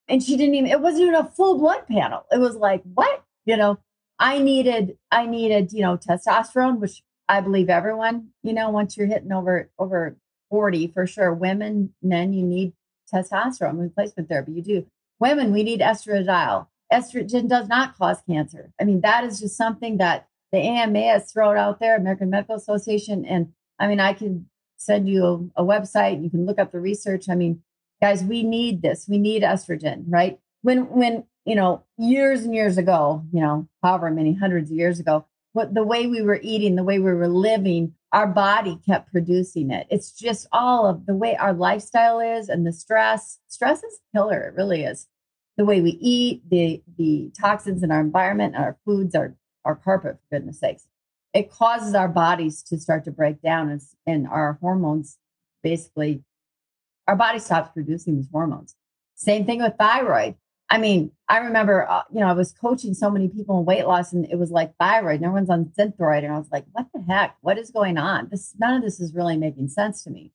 and 0.08 0.22
she 0.22 0.36
didn't 0.36 0.54
even, 0.54 0.70
it 0.70 0.80
wasn't 0.80 1.02
even 1.02 1.14
a 1.16 1.30
full 1.30 1.58
blood 1.58 1.86
panel. 1.86 2.24
It 2.30 2.38
was 2.38 2.56
like, 2.56 2.82
what? 2.94 3.22
You 3.44 3.56
know, 3.56 3.78
I 4.18 4.38
needed, 4.38 4.96
I 5.10 5.26
needed, 5.26 5.72
you 5.72 5.82
know, 5.82 5.96
testosterone, 5.96 6.78
which 6.78 7.02
I 7.28 7.40
believe 7.40 7.68
everyone, 7.68 8.28
you 8.42 8.52
know, 8.52 8.70
once 8.70 8.96
you're 8.96 9.06
hitting 9.06 9.32
over, 9.32 9.70
over 9.78 10.16
40 10.50 10.88
for 10.88 11.06
sure, 11.06 11.34
women, 11.34 11.92
men, 12.02 12.32
you 12.32 12.44
need 12.44 12.72
testosterone 13.12 13.80
replacement 13.80 14.28
therapy. 14.28 14.52
You 14.52 14.62
do. 14.62 14.86
Women, 15.18 15.52
we 15.52 15.62
need 15.62 15.80
estradiol. 15.80 16.66
Estrogen 16.92 17.48
does 17.48 17.68
not 17.68 17.96
cause 17.96 18.18
cancer. 18.28 18.72
I 18.80 18.84
mean, 18.84 19.00
that 19.00 19.24
is 19.24 19.40
just 19.40 19.56
something 19.56 19.98
that 19.98 20.28
the 20.52 20.58
AMA 20.58 21.00
has 21.00 21.32
thrown 21.32 21.56
out 21.56 21.80
there, 21.80 21.96
American 21.96 22.30
Medical 22.30 22.56
Association. 22.56 23.24
And 23.24 23.52
I 23.78 23.88
mean, 23.88 24.00
I 24.00 24.12
can 24.12 24.48
send 24.76 25.08
you 25.08 25.52
a, 25.56 25.62
a 25.62 25.64
website. 25.64 26.22
You 26.22 26.30
can 26.30 26.46
look 26.46 26.58
up 26.58 26.72
the 26.72 26.80
research. 26.80 27.28
I 27.28 27.34
mean, 27.34 27.62
guys, 28.00 28.22
we 28.22 28.42
need 28.42 28.82
this. 28.82 29.06
We 29.08 29.18
need 29.18 29.42
estrogen, 29.42 30.04
right? 30.08 30.38
When, 30.62 30.88
when, 30.90 31.24
you 31.44 31.54
know, 31.54 31.84
years 31.98 32.42
and 32.42 32.54
years 32.54 32.78
ago, 32.78 33.24
you 33.32 33.40
know, 33.40 33.68
however 33.82 34.10
many 34.10 34.34
hundreds 34.34 34.70
of 34.70 34.76
years 34.76 35.00
ago, 35.00 35.26
what 35.56 35.72
the 35.72 35.82
way 35.82 36.06
we 36.06 36.20
were 36.20 36.38
eating, 36.42 36.76
the 36.76 36.84
way 36.84 36.98
we 36.98 37.14
were 37.14 37.28
living, 37.28 37.94
our 38.12 38.26
body 38.26 38.78
kept 38.86 39.10
producing 39.10 39.70
it. 39.70 39.86
It's 39.88 40.12
just 40.12 40.46
all 40.52 40.86
of 40.86 41.06
the 41.06 41.14
way 41.14 41.34
our 41.34 41.54
lifestyle 41.54 42.20
is 42.20 42.50
and 42.50 42.66
the 42.66 42.74
stress. 42.74 43.38
Stress 43.48 43.82
is 43.82 43.98
killer. 44.14 44.48
It 44.48 44.54
really 44.54 44.84
is. 44.84 45.08
The 45.56 45.64
way 45.64 45.80
we 45.80 45.92
eat, 45.92 46.42
the 46.50 46.82
the 46.98 47.32
toxins 47.40 47.82
in 47.82 47.90
our 47.90 48.02
environment, 48.02 48.54
our 48.54 48.76
foods, 48.84 49.14
our 49.14 49.34
our 49.64 49.76
carpet, 49.76 50.18
for 50.20 50.36
goodness 50.36 50.60
sakes. 50.60 50.86
It 51.32 51.50
causes 51.50 51.94
our 51.94 52.08
bodies 52.08 52.62
to 52.64 52.78
start 52.78 53.04
to 53.04 53.10
break 53.10 53.40
down 53.40 53.70
and, 53.70 53.80
and 54.06 54.28
our 54.28 54.58
hormones 54.60 55.16
basically 55.62 56.22
our 57.08 57.16
body 57.16 57.38
stops 57.38 57.70
producing 57.72 58.16
these 58.16 58.28
hormones. 58.30 58.74
Same 59.14 59.46
thing 59.46 59.62
with 59.62 59.74
thyroid. 59.78 60.34
I 60.68 60.78
mean, 60.78 61.12
I 61.28 61.38
remember, 61.38 61.88
uh, 61.88 62.02
you 62.12 62.20
know, 62.20 62.26
I 62.26 62.32
was 62.32 62.52
coaching 62.52 62.92
so 62.92 63.08
many 63.08 63.28
people 63.28 63.58
in 63.58 63.64
weight 63.64 63.86
loss 63.86 64.12
and 64.12 64.24
it 64.26 64.38
was 64.38 64.50
like 64.50 64.74
thyroid 64.78 65.16
and 65.16 65.24
everyone's 65.24 65.50
on 65.50 65.72
Synthroid. 65.78 66.24
And 66.24 66.32
I 66.32 66.38
was 66.38 66.50
like, 66.50 66.64
what 66.72 66.86
the 66.92 67.02
heck? 67.02 67.36
What 67.40 67.58
is 67.58 67.70
going 67.70 67.98
on? 67.98 68.28
This, 68.30 68.52
none 68.58 68.74
of 68.74 68.82
this 68.82 68.98
is 68.98 69.14
really 69.14 69.36
making 69.36 69.68
sense 69.68 70.02
to 70.04 70.10
me. 70.10 70.32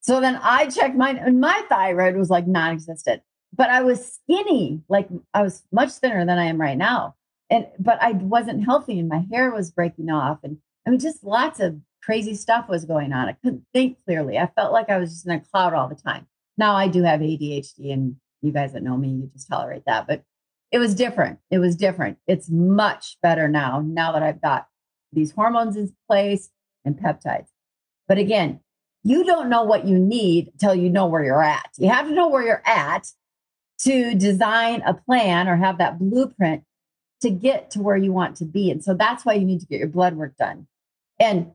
So 0.00 0.20
then 0.20 0.38
I 0.42 0.68
checked 0.68 0.96
mine 0.96 1.16
and 1.16 1.40
my 1.40 1.64
thyroid 1.68 2.16
was 2.16 2.30
like 2.30 2.46
non 2.46 2.72
existent, 2.72 3.22
but 3.52 3.70
I 3.70 3.82
was 3.82 4.20
skinny. 4.22 4.82
Like 4.88 5.08
I 5.32 5.42
was 5.42 5.64
much 5.72 5.90
thinner 5.92 6.24
than 6.24 6.38
I 6.38 6.44
am 6.44 6.60
right 6.60 6.78
now. 6.78 7.16
And, 7.50 7.66
but 7.78 8.00
I 8.00 8.12
wasn't 8.12 8.64
healthy 8.64 8.98
and 8.98 9.08
my 9.08 9.24
hair 9.32 9.50
was 9.50 9.70
breaking 9.70 10.10
off. 10.10 10.38
And 10.44 10.58
I 10.86 10.90
mean, 10.90 11.00
just 11.00 11.24
lots 11.24 11.58
of 11.58 11.80
crazy 12.02 12.34
stuff 12.34 12.68
was 12.68 12.84
going 12.84 13.12
on. 13.12 13.28
I 13.28 13.32
couldn't 13.32 13.64
think 13.72 13.98
clearly. 14.04 14.38
I 14.38 14.46
felt 14.54 14.72
like 14.72 14.90
I 14.90 14.98
was 14.98 15.10
just 15.10 15.26
in 15.26 15.32
a 15.32 15.40
cloud 15.40 15.72
all 15.72 15.88
the 15.88 15.94
time. 15.94 16.26
Now 16.56 16.74
I 16.76 16.86
do 16.86 17.02
have 17.02 17.20
ADHD 17.20 17.92
and 17.92 18.16
you 18.44 18.52
guys 18.52 18.72
that 18.74 18.82
know 18.82 18.96
me, 18.96 19.08
you 19.08 19.30
just 19.32 19.48
tolerate 19.48 19.84
that. 19.86 20.06
But 20.06 20.22
it 20.70 20.78
was 20.78 20.94
different. 20.94 21.38
It 21.50 21.58
was 21.58 21.76
different. 21.76 22.18
It's 22.26 22.50
much 22.50 23.16
better 23.22 23.48
now, 23.48 23.80
now 23.84 24.12
that 24.12 24.22
I've 24.22 24.42
got 24.42 24.66
these 25.12 25.32
hormones 25.32 25.76
in 25.76 25.94
place 26.08 26.50
and 26.84 26.96
peptides. 26.96 27.48
But 28.08 28.18
again, 28.18 28.60
you 29.02 29.24
don't 29.24 29.48
know 29.48 29.62
what 29.62 29.86
you 29.86 29.98
need 29.98 30.48
until 30.52 30.74
you 30.74 30.90
know 30.90 31.06
where 31.06 31.24
you're 31.24 31.42
at. 31.42 31.70
You 31.78 31.88
have 31.90 32.08
to 32.08 32.14
know 32.14 32.28
where 32.28 32.42
you're 32.42 32.62
at 32.66 33.06
to 33.80 34.14
design 34.14 34.82
a 34.86 34.94
plan 34.94 35.48
or 35.48 35.56
have 35.56 35.78
that 35.78 35.98
blueprint 35.98 36.64
to 37.20 37.30
get 37.30 37.70
to 37.70 37.82
where 37.82 37.96
you 37.96 38.12
want 38.12 38.36
to 38.36 38.44
be. 38.44 38.70
And 38.70 38.82
so 38.82 38.94
that's 38.94 39.24
why 39.24 39.34
you 39.34 39.44
need 39.44 39.60
to 39.60 39.66
get 39.66 39.78
your 39.78 39.88
blood 39.88 40.14
work 40.16 40.36
done. 40.36 40.66
And 41.20 41.52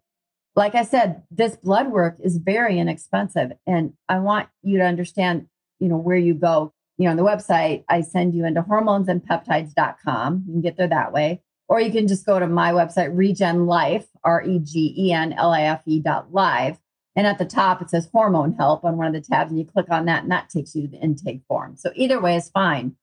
like 0.55 0.75
I 0.75 0.83
said, 0.83 1.23
this 1.31 1.55
blood 1.57 1.91
work 1.91 2.17
is 2.23 2.37
very 2.37 2.79
inexpensive. 2.79 3.51
And 3.67 3.93
I 4.07 4.19
want 4.19 4.49
you 4.63 4.77
to 4.79 4.85
understand, 4.85 5.47
you 5.79 5.87
know, 5.87 5.97
where 5.97 6.17
you 6.17 6.33
go 6.33 6.73
you 6.99 7.05
know, 7.05 7.11
on 7.11 7.17
the 7.17 7.23
website, 7.23 7.85
I 7.87 8.01
send 8.01 8.35
you 8.35 8.45
into 8.45 8.61
hormonesandpeptides.com. 8.61 10.43
You 10.45 10.53
can 10.53 10.61
get 10.61 10.75
there 10.75 10.89
that 10.89 11.13
way. 11.13 11.41
Or 11.69 11.79
you 11.79 11.91
can 11.91 12.07
just 12.07 12.25
go 12.25 12.39
to 12.39 12.47
my 12.47 12.73
website, 12.73 13.15
Regen 13.15 13.67
Life, 13.67 14.05
R 14.23 14.43
E 14.43 14.59
G 14.59 14.93
E 14.97 15.13
N 15.13 15.31
L 15.33 15.51
I 15.51 15.61
F 15.61 15.83
E 15.85 16.01
dot 16.01 16.33
live. 16.33 16.77
And 17.15 17.25
at 17.25 17.37
the 17.37 17.45
top, 17.45 17.81
it 17.81 17.89
says 17.89 18.09
hormone 18.11 18.53
help 18.53 18.83
on 18.83 18.97
one 18.97 19.07
of 19.07 19.13
the 19.13 19.21
tabs, 19.21 19.49
and 19.49 19.59
you 19.59 19.65
click 19.65 19.89
on 19.89 20.05
that, 20.05 20.23
and 20.23 20.31
that 20.31 20.49
takes 20.49 20.75
you 20.75 20.81
to 20.83 20.87
the 20.89 20.97
intake 20.97 21.41
form. 21.47 21.77
So 21.77 21.91
either 21.95 22.19
way 22.19 22.35
is 22.35 22.49
fine. 22.49 22.95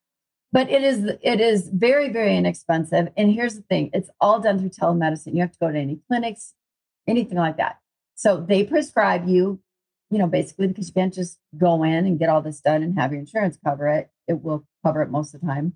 But 0.53 0.71
it 0.71 0.83
is 0.83 1.11
it 1.23 1.41
is 1.41 1.71
very, 1.73 2.11
very 2.11 2.37
inexpensive. 2.37 3.09
And 3.17 3.33
here's 3.33 3.55
the 3.55 3.63
thing 3.63 3.89
it's 3.95 4.11
all 4.21 4.41
done 4.41 4.59
through 4.59 4.71
telemedicine. 4.71 5.35
You 5.35 5.41
have 5.41 5.53
to 5.53 5.59
go 5.59 5.73
to 5.73 5.79
any 5.79 6.01
clinics, 6.07 6.53
anything 7.07 7.39
like 7.39 7.57
that. 7.57 7.79
So 8.15 8.45
they 8.47 8.65
prescribe 8.65 9.27
you 9.27 9.61
you 10.11 10.19
know, 10.19 10.27
basically 10.27 10.69
because 10.69 10.89
you 10.89 10.95
can't 10.95 11.15
just 11.15 11.39
go 11.57 11.83
in 11.83 12.07
and 12.07 12.19
get 12.19 12.29
all 12.29 12.43
this 12.43 12.61
done 12.61 12.83
and 12.83 12.99
have 12.99 13.13
your 13.13 13.21
insurance 13.21 13.59
cover 13.65 13.89
it. 13.89 14.11
It 14.29 14.43
will 14.43 14.67
cover 14.85 15.03
it 15.03 15.11
most 15.11 15.35
of 15.35 15.41
the 15.41 15.47
time. 15.47 15.75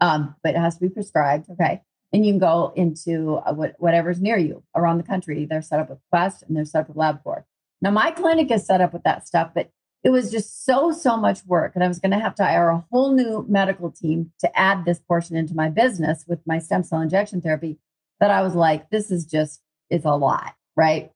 Um, 0.00 0.34
but 0.42 0.54
it 0.54 0.58
has 0.58 0.74
to 0.76 0.80
be 0.80 0.88
prescribed. 0.88 1.48
Okay. 1.50 1.82
And 2.12 2.26
you 2.26 2.32
can 2.32 2.40
go 2.40 2.72
into 2.76 3.36
uh, 3.36 3.54
what, 3.54 3.74
whatever's 3.78 4.20
near 4.20 4.36
you 4.36 4.64
around 4.74 4.98
the 4.98 5.04
country. 5.04 5.46
They're 5.46 5.62
set 5.62 5.80
up 5.80 5.88
with 5.88 6.00
Quest 6.10 6.42
and 6.42 6.56
they're 6.56 6.64
set 6.64 6.82
up 6.82 6.88
with 6.88 6.96
LabCorp. 6.96 7.44
Now, 7.80 7.90
my 7.90 8.10
clinic 8.10 8.50
is 8.50 8.66
set 8.66 8.80
up 8.80 8.92
with 8.92 9.04
that 9.04 9.26
stuff, 9.26 9.52
but 9.54 9.70
it 10.04 10.10
was 10.10 10.30
just 10.30 10.64
so, 10.64 10.90
so 10.90 11.16
much 11.16 11.44
work. 11.46 11.72
And 11.74 11.84
I 11.84 11.88
was 11.88 12.00
going 12.00 12.10
to 12.10 12.18
have 12.18 12.34
to 12.36 12.44
hire 12.44 12.70
a 12.70 12.84
whole 12.90 13.14
new 13.14 13.46
medical 13.48 13.90
team 13.90 14.32
to 14.40 14.58
add 14.58 14.84
this 14.84 14.98
portion 14.98 15.36
into 15.36 15.54
my 15.54 15.68
business 15.68 16.24
with 16.26 16.40
my 16.46 16.58
stem 16.58 16.82
cell 16.82 17.00
injection 17.00 17.40
therapy 17.40 17.78
that 18.20 18.30
I 18.30 18.42
was 18.42 18.54
like, 18.54 18.90
this 18.90 19.10
is 19.10 19.24
just, 19.24 19.62
it's 19.90 20.04
a 20.04 20.14
lot. 20.16 20.54
Right. 20.76 21.12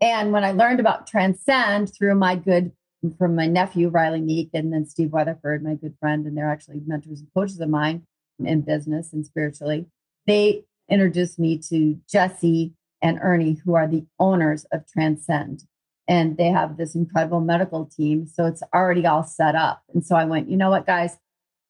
And 0.00 0.32
when 0.32 0.44
I 0.44 0.52
learned 0.52 0.80
about 0.80 1.06
Transcend 1.06 1.92
through 1.94 2.14
my 2.16 2.36
good, 2.36 2.72
from 3.18 3.34
my 3.34 3.46
nephew, 3.46 3.88
Riley 3.88 4.20
Meek, 4.20 4.50
and 4.52 4.72
then 4.72 4.86
Steve 4.86 5.12
Weatherford, 5.12 5.62
my 5.62 5.74
good 5.74 5.94
friend, 6.00 6.26
and 6.26 6.36
they're 6.36 6.50
actually 6.50 6.80
mentors 6.86 7.20
and 7.20 7.28
coaches 7.34 7.60
of 7.60 7.68
mine 7.68 8.02
in 8.44 8.60
business 8.60 9.12
and 9.12 9.24
spiritually, 9.24 9.86
they 10.26 10.64
introduced 10.90 11.38
me 11.38 11.58
to 11.70 11.98
Jesse 12.10 12.72
and 13.02 13.18
Ernie, 13.22 13.58
who 13.64 13.74
are 13.74 13.86
the 13.86 14.04
owners 14.18 14.66
of 14.72 14.86
Transcend. 14.86 15.62
And 16.08 16.36
they 16.36 16.48
have 16.48 16.76
this 16.76 16.94
incredible 16.94 17.40
medical 17.40 17.86
team. 17.86 18.26
So 18.26 18.44
it's 18.44 18.62
already 18.74 19.06
all 19.06 19.24
set 19.24 19.54
up. 19.54 19.82
And 19.92 20.04
so 20.04 20.14
I 20.14 20.24
went, 20.24 20.48
you 20.48 20.56
know 20.56 20.70
what, 20.70 20.86
guys, 20.86 21.16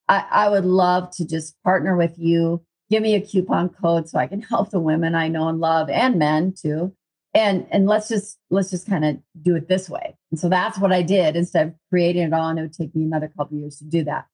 I, 0.09 0.25
I 0.31 0.49
would 0.49 0.65
love 0.65 1.11
to 1.17 1.27
just 1.27 1.55
partner 1.63 1.97
with 1.97 2.19
you. 2.19 2.63
Give 2.91 3.03
me 3.03 3.15
a 3.15 3.21
coupon 3.21 3.71
code 3.71 4.09
so 4.09 4.19
I 4.19 4.27
can 4.27 4.43
help 4.43 4.71
the 4.71 4.81
women 4.81 5.15
I 5.15 5.29
know 5.29 5.49
and 5.49 5.61
love 5.61 5.89
and 5.89 6.19
men 6.19 6.53
too 6.53 6.93
and 7.37 7.67
and 7.71 7.87
let's 7.87 8.09
just 8.09 8.39
let's 8.51 8.71
just 8.71 8.89
kind 8.89 9.05
of 9.05 9.19
do 9.43 9.55
it 9.55 9.69
this 9.69 9.91
way. 9.91 10.17
And 10.31 10.41
so 10.41 10.49
that's 10.49 10.79
what 10.79 10.93
i 10.93 11.03
did 11.03 11.37
instead 11.37 11.69
of 11.69 11.75
creating 11.91 12.23
it 12.23 12.33
all 12.33 12.49
and 12.49 12.59
it 12.59 12.63
would 12.63 12.73
take 12.73 12.97
me 12.97 13.05
another 13.05 13.31
couple 13.37 13.59
years 13.59 13.77
to 13.79 13.85
do 13.85 14.03
that. 14.05 14.27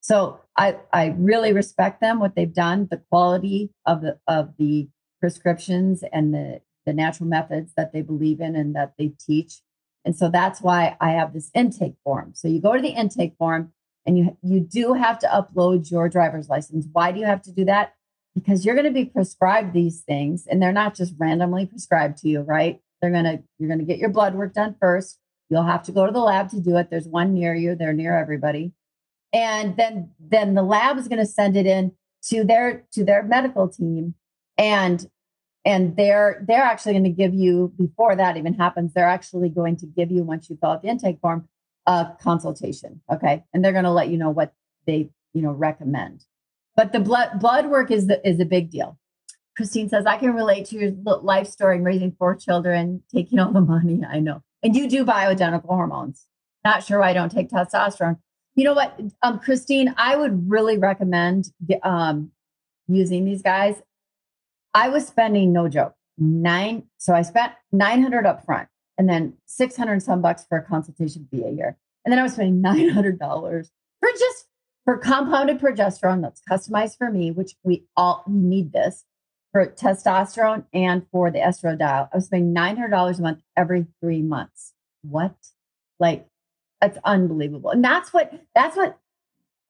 So 0.00 0.40
i 0.56 0.76
i 0.92 1.14
really 1.18 1.52
respect 1.54 2.00
them 2.00 2.20
what 2.20 2.36
they've 2.36 2.52
done 2.52 2.86
the 2.90 3.02
quality 3.10 3.70
of 3.86 4.02
the 4.02 4.18
of 4.28 4.54
the 4.58 4.88
prescriptions 5.20 6.04
and 6.12 6.34
the 6.34 6.60
the 6.84 6.92
natural 6.92 7.28
methods 7.28 7.72
that 7.76 7.92
they 7.92 8.02
believe 8.02 8.40
in 8.40 8.54
and 8.54 8.74
that 8.76 8.92
they 8.98 9.12
teach. 9.26 9.60
And 10.04 10.14
so 10.14 10.28
that's 10.28 10.60
why 10.60 10.96
i 11.00 11.12
have 11.12 11.32
this 11.32 11.50
intake 11.54 11.96
form. 12.04 12.32
So 12.34 12.46
you 12.46 12.60
go 12.60 12.74
to 12.76 12.82
the 12.82 12.90
intake 12.90 13.36
form 13.38 13.72
and 14.04 14.18
you 14.18 14.36
you 14.42 14.60
do 14.60 14.92
have 14.92 15.18
to 15.20 15.26
upload 15.28 15.90
your 15.90 16.10
driver's 16.10 16.50
license. 16.50 16.86
Why 16.92 17.10
do 17.10 17.20
you 17.20 17.26
have 17.26 17.42
to 17.42 17.52
do 17.52 17.64
that 17.64 17.94
because 18.34 18.64
you're 18.64 18.74
going 18.74 18.86
to 18.86 18.92
be 18.92 19.04
prescribed 19.04 19.72
these 19.72 20.00
things 20.02 20.46
and 20.46 20.62
they're 20.62 20.72
not 20.72 20.94
just 20.94 21.14
randomly 21.18 21.66
prescribed 21.66 22.18
to 22.18 22.28
you, 22.28 22.40
right? 22.40 22.80
They're 23.00 23.10
going 23.10 23.24
to, 23.24 23.42
you're 23.58 23.68
going 23.68 23.80
to 23.80 23.84
get 23.84 23.98
your 23.98 24.10
blood 24.10 24.34
work 24.34 24.54
done 24.54 24.76
first. 24.80 25.18
You'll 25.48 25.64
have 25.64 25.82
to 25.84 25.92
go 25.92 26.06
to 26.06 26.12
the 26.12 26.20
lab 26.20 26.50
to 26.50 26.60
do 26.60 26.76
it. 26.76 26.90
There's 26.90 27.08
one 27.08 27.34
near 27.34 27.54
you. 27.54 27.74
They're 27.74 27.92
near 27.92 28.16
everybody. 28.16 28.72
And 29.32 29.76
then, 29.76 30.10
then 30.20 30.54
the 30.54 30.62
lab 30.62 30.98
is 30.98 31.08
going 31.08 31.18
to 31.18 31.26
send 31.26 31.56
it 31.56 31.66
in 31.66 31.92
to 32.26 32.44
their, 32.44 32.84
to 32.92 33.04
their 33.04 33.22
medical 33.22 33.68
team. 33.68 34.14
And, 34.56 35.08
and 35.64 35.96
they're, 35.96 36.44
they're 36.46 36.62
actually 36.62 36.92
going 36.92 37.04
to 37.04 37.10
give 37.10 37.34
you, 37.34 37.72
before 37.76 38.14
that 38.16 38.36
even 38.36 38.54
happens, 38.54 38.92
they're 38.92 39.08
actually 39.08 39.48
going 39.48 39.76
to 39.78 39.86
give 39.86 40.10
you, 40.10 40.22
once 40.22 40.48
you 40.48 40.56
fill 40.60 40.70
out 40.70 40.82
the 40.82 40.88
intake 40.88 41.20
form, 41.20 41.48
a 41.86 42.08
consultation. 42.20 43.00
Okay. 43.10 43.44
And 43.52 43.64
they're 43.64 43.72
going 43.72 43.84
to 43.84 43.90
let 43.90 44.08
you 44.08 44.18
know 44.18 44.30
what 44.30 44.52
they, 44.86 45.10
you 45.32 45.42
know, 45.42 45.52
recommend. 45.52 46.24
But 46.80 46.92
the 46.92 47.00
blood 47.00 47.40
blood 47.40 47.66
work 47.66 47.90
is 47.90 48.06
the, 48.06 48.26
is 48.26 48.40
a 48.40 48.46
big 48.46 48.70
deal. 48.70 48.98
Christine 49.54 49.90
says, 49.90 50.06
I 50.06 50.16
can 50.16 50.32
relate 50.32 50.64
to 50.68 50.76
your 50.76 50.92
life 51.02 51.46
story 51.46 51.76
in 51.76 51.84
raising 51.84 52.12
four 52.12 52.34
children, 52.34 53.02
taking 53.14 53.38
all 53.38 53.52
the 53.52 53.60
money. 53.60 54.00
I 54.02 54.18
know. 54.18 54.42
And 54.62 54.74
you 54.74 54.88
do 54.88 55.04
bioidentical 55.04 55.66
hormones. 55.66 56.24
Not 56.64 56.82
sure 56.82 57.00
why 57.00 57.10
I 57.10 57.12
don't 57.12 57.30
take 57.30 57.50
testosterone. 57.50 58.16
You 58.54 58.64
know 58.64 58.72
what, 58.72 58.98
um, 59.22 59.40
Christine, 59.40 59.94
I 59.98 60.16
would 60.16 60.50
really 60.50 60.78
recommend 60.78 61.52
um, 61.82 62.30
using 62.88 63.26
these 63.26 63.42
guys. 63.42 63.76
I 64.72 64.88
was 64.88 65.06
spending 65.06 65.52
no 65.52 65.68
joke 65.68 65.92
nine. 66.16 66.84
So 66.96 67.12
I 67.12 67.20
spent 67.20 67.52
900 67.72 68.24
up 68.24 68.46
front 68.46 68.70
and 68.96 69.06
then 69.06 69.34
600 69.44 70.02
some 70.02 70.22
bucks 70.22 70.46
for 70.48 70.56
a 70.56 70.62
consultation 70.62 71.28
fee 71.30 71.44
a 71.44 71.50
year. 71.50 71.76
And 72.06 72.10
then 72.10 72.18
I 72.18 72.22
was 72.22 72.32
spending 72.32 72.62
$900 72.62 73.18
for 73.18 74.08
just 74.18 74.46
for 74.90 74.98
compounded 74.98 75.60
progesterone 75.60 76.20
that's 76.20 76.42
customized 76.50 76.98
for 76.98 77.12
me, 77.12 77.30
which 77.30 77.54
we 77.62 77.84
all 77.96 78.24
we 78.26 78.40
need 78.40 78.72
this 78.72 79.04
for 79.52 79.64
testosterone 79.64 80.64
and 80.74 81.06
for 81.12 81.30
the 81.30 81.38
estradiol. 81.38 82.08
I 82.12 82.16
was 82.16 82.28
paying 82.28 82.52
nine 82.52 82.74
hundred 82.74 82.90
dollars 82.90 83.20
a 83.20 83.22
month 83.22 83.38
every 83.56 83.86
three 84.00 84.20
months. 84.20 84.72
What? 85.02 85.36
Like 86.00 86.26
that's 86.80 86.98
unbelievable. 87.04 87.70
And 87.70 87.84
that's 87.84 88.12
what 88.12 88.32
that's 88.52 88.76
what 88.76 88.98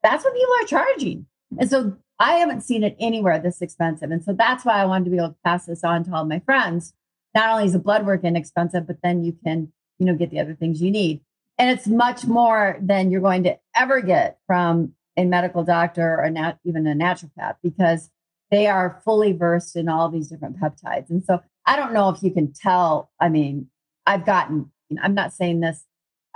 that's 0.02 0.24
what 0.24 0.32
people 0.32 0.54
are 0.62 0.66
charging. 0.66 1.26
And 1.58 1.68
so 1.68 1.98
I 2.18 2.36
haven't 2.36 2.62
seen 2.62 2.82
it 2.82 2.96
anywhere 2.98 3.38
this 3.38 3.60
expensive. 3.60 4.10
And 4.10 4.24
so 4.24 4.32
that's 4.32 4.64
why 4.64 4.80
I 4.80 4.86
wanted 4.86 5.04
to 5.04 5.10
be 5.10 5.18
able 5.18 5.28
to 5.28 5.36
pass 5.44 5.66
this 5.66 5.84
on 5.84 6.02
to 6.04 6.14
all 6.14 6.24
my 6.24 6.38
friends. 6.38 6.94
Not 7.34 7.50
only 7.50 7.66
is 7.66 7.74
the 7.74 7.78
blood 7.78 8.06
work 8.06 8.24
inexpensive, 8.24 8.86
but 8.86 9.02
then 9.02 9.22
you 9.22 9.36
can, 9.44 9.70
you 9.98 10.06
know, 10.06 10.14
get 10.14 10.30
the 10.30 10.40
other 10.40 10.54
things 10.54 10.80
you 10.80 10.90
need. 10.90 11.20
And 11.58 11.68
it's 11.68 11.86
much 11.86 12.24
more 12.24 12.78
than 12.80 13.10
you're 13.10 13.20
going 13.20 13.42
to 13.42 13.58
ever 13.76 14.00
get 14.00 14.38
from 14.46 14.94
a 15.20 15.24
medical 15.26 15.64
doctor 15.64 16.18
or 16.18 16.30
not 16.30 16.58
even 16.64 16.86
a 16.86 16.94
naturopath 16.94 17.56
because 17.62 18.10
they 18.50 18.66
are 18.66 19.00
fully 19.04 19.32
versed 19.32 19.76
in 19.76 19.88
all 19.88 20.08
these 20.08 20.28
different 20.28 20.58
peptides. 20.58 21.10
And 21.10 21.22
so 21.22 21.40
I 21.66 21.76
don't 21.76 21.92
know 21.92 22.08
if 22.08 22.22
you 22.22 22.32
can 22.32 22.52
tell. 22.52 23.10
I 23.20 23.28
mean, 23.28 23.68
I've 24.06 24.24
gotten, 24.24 24.72
I'm 25.00 25.14
not 25.14 25.32
saying 25.32 25.60
this 25.60 25.84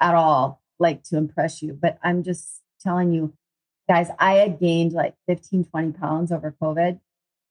at 0.01 0.15
all 0.15 0.63
like 0.79 1.03
to 1.05 1.17
impress 1.17 1.63
you, 1.63 1.77
but 1.81 1.99
I'm 2.03 2.23
just 2.23 2.61
telling 2.81 3.13
you, 3.13 3.33
guys, 3.89 4.09
I 4.19 4.35
had 4.35 4.61
gained 4.61 4.93
like 4.93 5.15
15, 5.29 5.65
20 5.65 5.93
pounds 5.93 6.31
over 6.31 6.55
COVID 6.63 7.01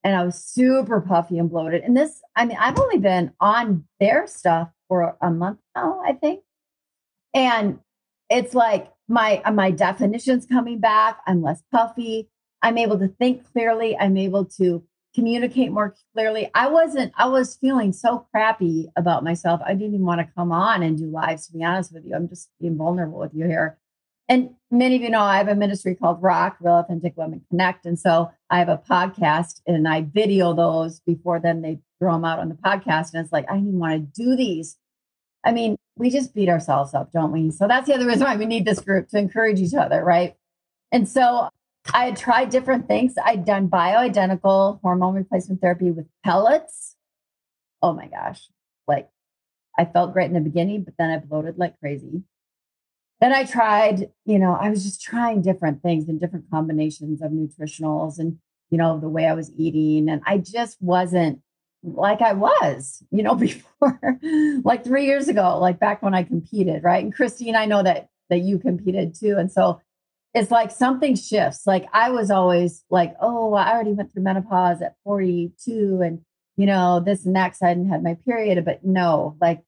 and 0.04 0.16
I 0.16 0.24
was 0.24 0.42
super 0.42 1.00
puffy 1.00 1.38
and 1.38 1.50
bloated. 1.50 1.82
And 1.82 1.96
this, 1.96 2.20
I 2.36 2.44
mean, 2.44 2.58
I've 2.60 2.78
only 2.78 2.98
been 2.98 3.32
on 3.40 3.84
their 3.98 4.26
stuff 4.26 4.68
for 4.88 5.16
a 5.20 5.30
month 5.30 5.58
now, 5.74 6.00
I 6.06 6.12
think. 6.12 6.42
And 7.34 7.80
it's 8.30 8.54
like 8.54 8.93
my 9.08 9.42
uh, 9.44 9.52
my 9.52 9.70
definitions 9.70 10.46
coming 10.46 10.78
back 10.78 11.18
i'm 11.26 11.42
less 11.42 11.62
puffy 11.72 12.28
i'm 12.62 12.78
able 12.78 12.98
to 12.98 13.08
think 13.08 13.44
clearly 13.52 13.96
i'm 13.98 14.16
able 14.16 14.44
to 14.44 14.82
communicate 15.14 15.70
more 15.70 15.94
clearly 16.14 16.50
i 16.54 16.66
wasn't 16.66 17.12
i 17.16 17.26
was 17.26 17.56
feeling 17.56 17.92
so 17.92 18.26
crappy 18.30 18.88
about 18.96 19.22
myself 19.22 19.60
i 19.64 19.74
didn't 19.74 19.94
even 19.94 20.06
want 20.06 20.20
to 20.20 20.34
come 20.34 20.50
on 20.50 20.82
and 20.82 20.98
do 20.98 21.06
lives 21.06 21.46
to 21.46 21.52
be 21.52 21.62
honest 21.62 21.92
with 21.92 22.04
you 22.04 22.14
i'm 22.14 22.28
just 22.28 22.48
being 22.60 22.76
vulnerable 22.76 23.18
with 23.18 23.34
you 23.34 23.46
here 23.46 23.78
and 24.28 24.50
many 24.70 24.96
of 24.96 25.02
you 25.02 25.10
know 25.10 25.20
I 25.20 25.36
have 25.36 25.48
a 25.48 25.54
ministry 25.54 25.94
called 25.94 26.22
Rock, 26.22 26.56
Real 26.60 26.74
Authentic 26.74 27.16
Women 27.16 27.42
Connect. 27.50 27.84
And 27.84 27.98
so 27.98 28.30
I 28.48 28.58
have 28.58 28.68
a 28.68 28.78
podcast 28.78 29.60
and 29.66 29.86
I 29.86 30.00
video 30.02 30.54
those 30.54 31.00
before 31.00 31.40
then 31.40 31.60
they 31.60 31.80
throw 31.98 32.14
them 32.14 32.24
out 32.24 32.38
on 32.38 32.48
the 32.48 32.54
podcast. 32.54 33.12
And 33.12 33.22
it's 33.22 33.32
like, 33.32 33.50
I 33.50 33.56
didn't 33.56 33.78
want 33.78 34.14
to 34.14 34.22
do 34.22 34.34
these. 34.34 34.78
I 35.44 35.52
mean, 35.52 35.76
we 35.96 36.10
just 36.10 36.34
beat 36.34 36.48
ourselves 36.48 36.94
up, 36.94 37.12
don't 37.12 37.32
we? 37.32 37.50
So 37.50 37.68
that's 37.68 37.86
the 37.86 37.94
other 37.94 38.06
reason 38.06 38.24
why 38.24 38.36
we 38.36 38.46
need 38.46 38.64
this 38.64 38.80
group 38.80 39.08
to 39.08 39.18
encourage 39.18 39.60
each 39.60 39.74
other, 39.74 40.02
right? 40.04 40.34
And 40.90 41.08
so 41.08 41.48
I 41.92 42.06
had 42.06 42.16
tried 42.16 42.50
different 42.50 42.88
things. 42.88 43.14
I'd 43.22 43.44
done 43.44 43.68
bioidentical 43.68 44.80
hormone 44.80 45.14
replacement 45.14 45.60
therapy 45.60 45.90
with 45.90 46.06
pellets. 46.24 46.96
Oh 47.82 47.92
my 47.92 48.06
gosh. 48.06 48.48
Like 48.88 49.08
I 49.78 49.84
felt 49.84 50.12
great 50.12 50.26
in 50.26 50.34
the 50.34 50.40
beginning, 50.40 50.82
but 50.84 50.94
then 50.98 51.10
I 51.10 51.18
bloated 51.18 51.58
like 51.58 51.78
crazy 51.78 52.24
then 53.24 53.32
I 53.32 53.44
tried, 53.44 54.10
you 54.26 54.38
know, 54.38 54.52
I 54.52 54.70
was 54.70 54.84
just 54.84 55.00
trying 55.00 55.40
different 55.40 55.82
things 55.82 56.08
and 56.08 56.20
different 56.20 56.50
combinations 56.50 57.22
of 57.22 57.30
nutritionals 57.30 58.18
and, 58.18 58.38
you 58.70 58.78
know, 58.78 58.98
the 58.98 59.08
way 59.08 59.26
I 59.26 59.32
was 59.34 59.50
eating. 59.56 60.10
And 60.10 60.20
I 60.26 60.36
just 60.38 60.76
wasn't 60.82 61.40
like 61.84 62.22
I 62.22 62.32
was, 62.32 63.02
you 63.10 63.22
know, 63.22 63.34
before, 63.36 64.00
like 64.64 64.84
three 64.84 65.06
years 65.06 65.28
ago, 65.28 65.58
like 65.58 65.78
back 65.78 66.02
when 66.02 66.14
I 66.14 66.22
competed, 66.22 66.82
right? 66.82 67.04
And 67.04 67.14
Christine, 67.14 67.56
I 67.56 67.66
know 67.66 67.82
that 67.82 68.08
that 68.30 68.40
you 68.40 68.58
competed 68.58 69.14
too. 69.14 69.36
And 69.38 69.52
so 69.52 69.80
it's 70.32 70.50
like 70.50 70.70
something 70.70 71.14
shifts. 71.14 71.66
Like 71.66 71.86
I 71.92 72.10
was 72.10 72.30
always 72.30 72.82
like, 72.90 73.14
oh, 73.20 73.54
I 73.54 73.72
already 73.72 73.92
went 73.92 74.12
through 74.12 74.22
menopause 74.22 74.82
at 74.82 74.96
42 75.04 76.00
and 76.02 76.20
you 76.56 76.66
know, 76.66 77.00
this 77.04 77.26
and 77.26 77.34
that 77.34 77.48
because 77.48 77.62
I 77.62 77.68
hadn't 77.68 77.88
had 77.88 78.02
my 78.02 78.14
period. 78.24 78.64
But 78.64 78.84
no, 78.84 79.36
like 79.40 79.62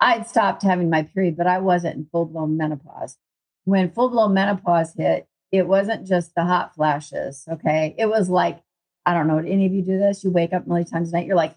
I'd 0.00 0.26
stopped 0.26 0.62
having 0.62 0.90
my 0.90 1.04
period, 1.04 1.36
but 1.36 1.46
I 1.46 1.58
wasn't 1.58 1.96
in 1.96 2.06
full 2.10 2.26
blown 2.26 2.56
menopause. 2.56 3.16
When 3.64 3.92
full 3.92 4.10
blown 4.10 4.34
menopause 4.34 4.92
hit, 4.94 5.28
it 5.52 5.68
wasn't 5.68 6.06
just 6.06 6.34
the 6.34 6.44
hot 6.44 6.74
flashes. 6.74 7.44
Okay. 7.48 7.94
It 7.98 8.06
was 8.06 8.28
like, 8.28 8.60
I 9.06 9.14
don't 9.14 9.28
know, 9.28 9.38
any 9.38 9.66
of 9.66 9.72
you 9.72 9.82
do 9.82 9.98
this? 9.98 10.24
You 10.24 10.30
wake 10.30 10.52
up 10.52 10.66
many 10.66 10.84
times 10.84 11.10
a 11.10 11.16
night, 11.16 11.26
you're 11.26 11.36
like, 11.36 11.54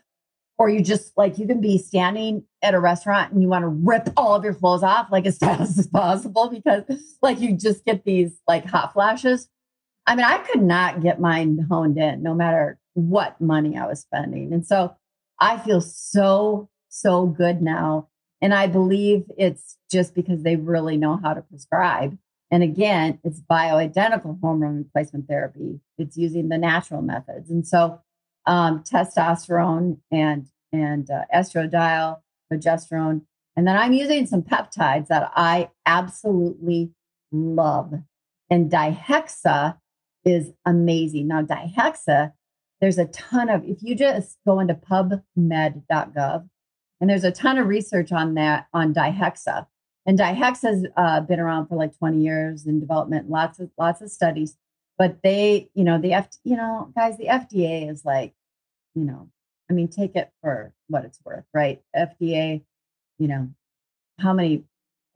or 0.58 0.70
you 0.70 0.82
just 0.82 1.12
like, 1.18 1.38
you 1.38 1.48
can 1.48 1.62
be 1.62 1.78
standing 1.78 2.44
at 2.62 2.74
a 2.74 2.80
restaurant 2.80 3.32
and 3.32 3.42
you 3.42 3.48
want 3.48 3.64
to 3.64 3.68
rip 3.68 4.10
all 4.16 4.36
of 4.36 4.44
your 4.44 4.54
clothes 4.54 4.84
off 4.84 5.08
like 5.12 5.26
as 5.26 5.38
fast 5.40 5.78
as 5.78 5.88
possible 5.88 6.50
because 6.50 6.84
like 7.22 7.40
you 7.40 7.56
just 7.56 7.84
get 7.86 8.06
these 8.06 8.40
like 8.48 8.66
hot 8.66 8.94
flashes. 8.94 9.50
I 10.08 10.16
mean, 10.16 10.26
I 10.26 10.38
could 10.38 10.62
not 10.62 11.02
get 11.02 11.20
mine 11.20 11.66
honed 11.70 11.98
in 11.98 12.22
no 12.22 12.34
matter 12.34 12.80
what 12.94 13.42
money 13.42 13.78
I 13.78 13.88
was 13.88 14.02
spending. 14.02 14.54
And 14.54 14.66
so 14.66 14.96
I 15.40 15.58
feel 15.58 15.82
so, 15.82 16.70
so 16.90 17.26
good 17.26 17.62
now 17.62 18.08
and 18.42 18.54
I 18.54 18.68
believe 18.68 19.26
it's 19.38 19.78
just 19.90 20.14
because 20.14 20.44
they 20.44 20.56
really 20.56 20.98
know 20.98 21.18
how 21.18 21.34
to 21.34 21.42
prescribe. 21.42 22.18
And 22.52 22.62
again, 22.62 23.20
it's 23.24 23.42
bioidentical 23.42 24.40
hormone 24.40 24.78
replacement 24.78 25.28
therapy. 25.28 25.80
It's 25.98 26.16
using 26.16 26.50
the 26.50 26.58
natural 26.58 27.02
methods. 27.02 27.50
And 27.50 27.66
so 27.66 28.02
um, 28.48 28.84
testosterone 28.84 29.98
and 30.12 30.48
and 30.72 31.10
uh, 31.10 31.24
estradiol, 31.34 32.20
progesterone, 32.52 33.22
and 33.56 33.68
then 33.68 33.78
I'm 33.78 33.94
using 33.94 34.26
some 34.26 34.42
peptides 34.42 35.08
that 35.08 35.32
I 35.36 35.70
absolutely 35.86 36.92
love. 37.32 37.94
And 38.50 38.70
dihexa 38.70 39.78
is 40.26 40.52
amazing. 40.66 41.28
Now, 41.28 41.42
dihexa, 41.44 42.34
there's 42.82 42.98
a 42.98 43.06
ton 43.06 43.50
of, 43.50 43.64
if 43.64 43.82
you 43.82 43.96
just 43.96 44.38
go 44.46 44.60
into 44.60 44.74
pubmed.gov 44.74 46.50
and 47.02 47.10
there's 47.10 47.24
a 47.24 47.32
ton 47.32 47.58
of 47.58 47.68
research 47.68 48.12
on 48.12 48.34
that 48.36 48.68
on 48.74 48.94
dihexa. 48.94 49.68
And 50.06 50.20
dihexa 50.20 50.62
has 50.62 50.86
uh, 50.98 51.22
been 51.22 51.40
around 51.40 51.68
for 51.68 51.76
like 51.76 51.98
20 51.98 52.22
years 52.22 52.66
in 52.68 52.80
development, 52.80 53.30
lots 53.30 53.60
of 53.60 53.72
lots 53.78 54.02
of 54.02 54.12
studies. 54.12 54.56
But 54.98 55.22
they, 55.24 55.70
you 55.74 55.84
know, 55.84 56.00
the 56.00 56.14
F, 56.14 56.30
you 56.44 56.56
know, 56.56 56.92
guys, 56.96 57.18
the 57.18 57.26
FDA 57.26 57.90
is 57.90 58.06
like, 58.06 58.34
you 58.94 59.04
know, 59.04 59.30
I 59.70 59.74
mean, 59.74 59.88
take 59.88 60.16
it 60.16 60.32
for 60.42 60.74
what 60.88 61.06
it's 61.06 61.20
worth, 61.24 61.46
right? 61.54 61.82
FDA, 61.96 62.64
you 63.18 63.28
know, 63.28 63.50
how 64.20 64.34
many 64.34 64.64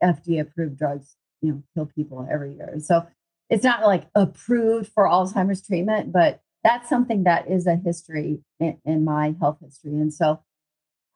FDA 0.02 0.40
approved 0.40 0.78
drugs, 0.78 1.16
you 1.40 1.52
know, 1.52 1.62
kill 1.74 1.86
people 1.86 2.26
every 2.30 2.54
year. 2.54 2.74
so 2.80 3.06
it's 3.48 3.64
not 3.64 3.82
like 3.82 4.06
approved 4.14 4.92
for 4.92 5.08
Alzheimer's 5.08 5.66
treatment, 5.66 6.12
but 6.12 6.40
that's 6.62 6.88
something 6.88 7.24
that 7.24 7.50
is 7.50 7.66
a 7.66 7.74
history 7.74 8.40
in, 8.60 8.78
in 8.84 9.04
my 9.04 9.34
health 9.40 9.58
history. 9.60 9.94
And 9.94 10.14
so 10.14 10.40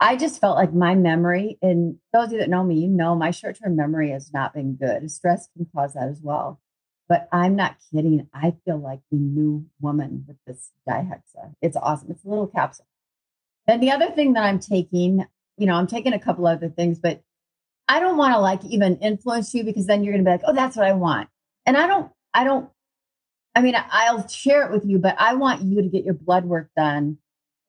I 0.01 0.17
just 0.17 0.41
felt 0.41 0.57
like 0.57 0.75
my 0.75 0.95
memory, 0.95 1.59
and 1.63 1.97
those 2.13 2.27
of 2.27 2.33
you 2.33 2.39
that 2.39 2.51
know 2.51 2.65
me, 2.65 2.81
you 2.81 2.89
know 2.89 3.15
my 3.15 3.31
short 3.31 3.59
term 3.63 3.77
memory 3.77 4.11
has 4.11 4.33
not 4.33 4.53
been 4.53 4.75
good. 4.75 5.09
Stress 5.11 5.49
can 5.57 5.67
cause 5.75 5.95
that 5.95 6.09
as 6.09 6.21
well. 6.23 6.61
But 7.09 7.29
I'm 7.33 7.55
not 7.57 7.77
kidding. 7.93 8.29
I 8.33 8.55
feel 8.65 8.79
like 8.79 9.01
a 9.13 9.15
new 9.15 9.67
woman 9.81 10.25
with 10.27 10.37
this 10.47 10.71
dihexa. 10.89 11.55
It's 11.61 11.77
awesome. 11.77 12.11
It's 12.11 12.25
a 12.25 12.29
little 12.29 12.47
capsule. 12.47 12.87
Then 13.67 13.81
the 13.81 13.91
other 13.91 14.11
thing 14.11 14.33
that 14.35 14.45
I'm 14.45 14.59
taking, 14.59 15.27
you 15.59 15.67
know, 15.67 15.75
I'm 15.75 15.87
taking 15.87 16.13
a 16.13 16.19
couple 16.19 16.47
other 16.47 16.69
things, 16.69 16.99
but 16.99 17.23
I 17.89 18.01
don't 18.01 18.17
want 18.17 18.35
to 18.35 18.41
like 18.41 18.65
even 18.65 18.97
influence 18.99 19.55
you 19.55 19.65
because 19.65 19.87
then 19.87 20.03
you're 20.03 20.15
going 20.15 20.25
to 20.25 20.29
be 20.29 20.33
like, 20.33 20.43
oh, 20.47 20.55
that's 20.55 20.77
what 20.77 20.87
I 20.87 20.93
want. 20.93 21.29
And 21.67 21.77
I 21.77 21.87
don't, 21.87 22.11
I 22.33 22.45
don't, 22.45 22.71
I 23.55 23.61
mean, 23.61 23.75
I'll 23.77 24.27
share 24.29 24.67
it 24.67 24.73
with 24.73 24.85
you, 24.85 24.99
but 24.99 25.15
I 25.19 25.35
want 25.35 25.63
you 25.63 25.83
to 25.83 25.89
get 25.89 26.05
your 26.05 26.15
blood 26.15 26.45
work 26.45 26.71
done. 26.77 27.19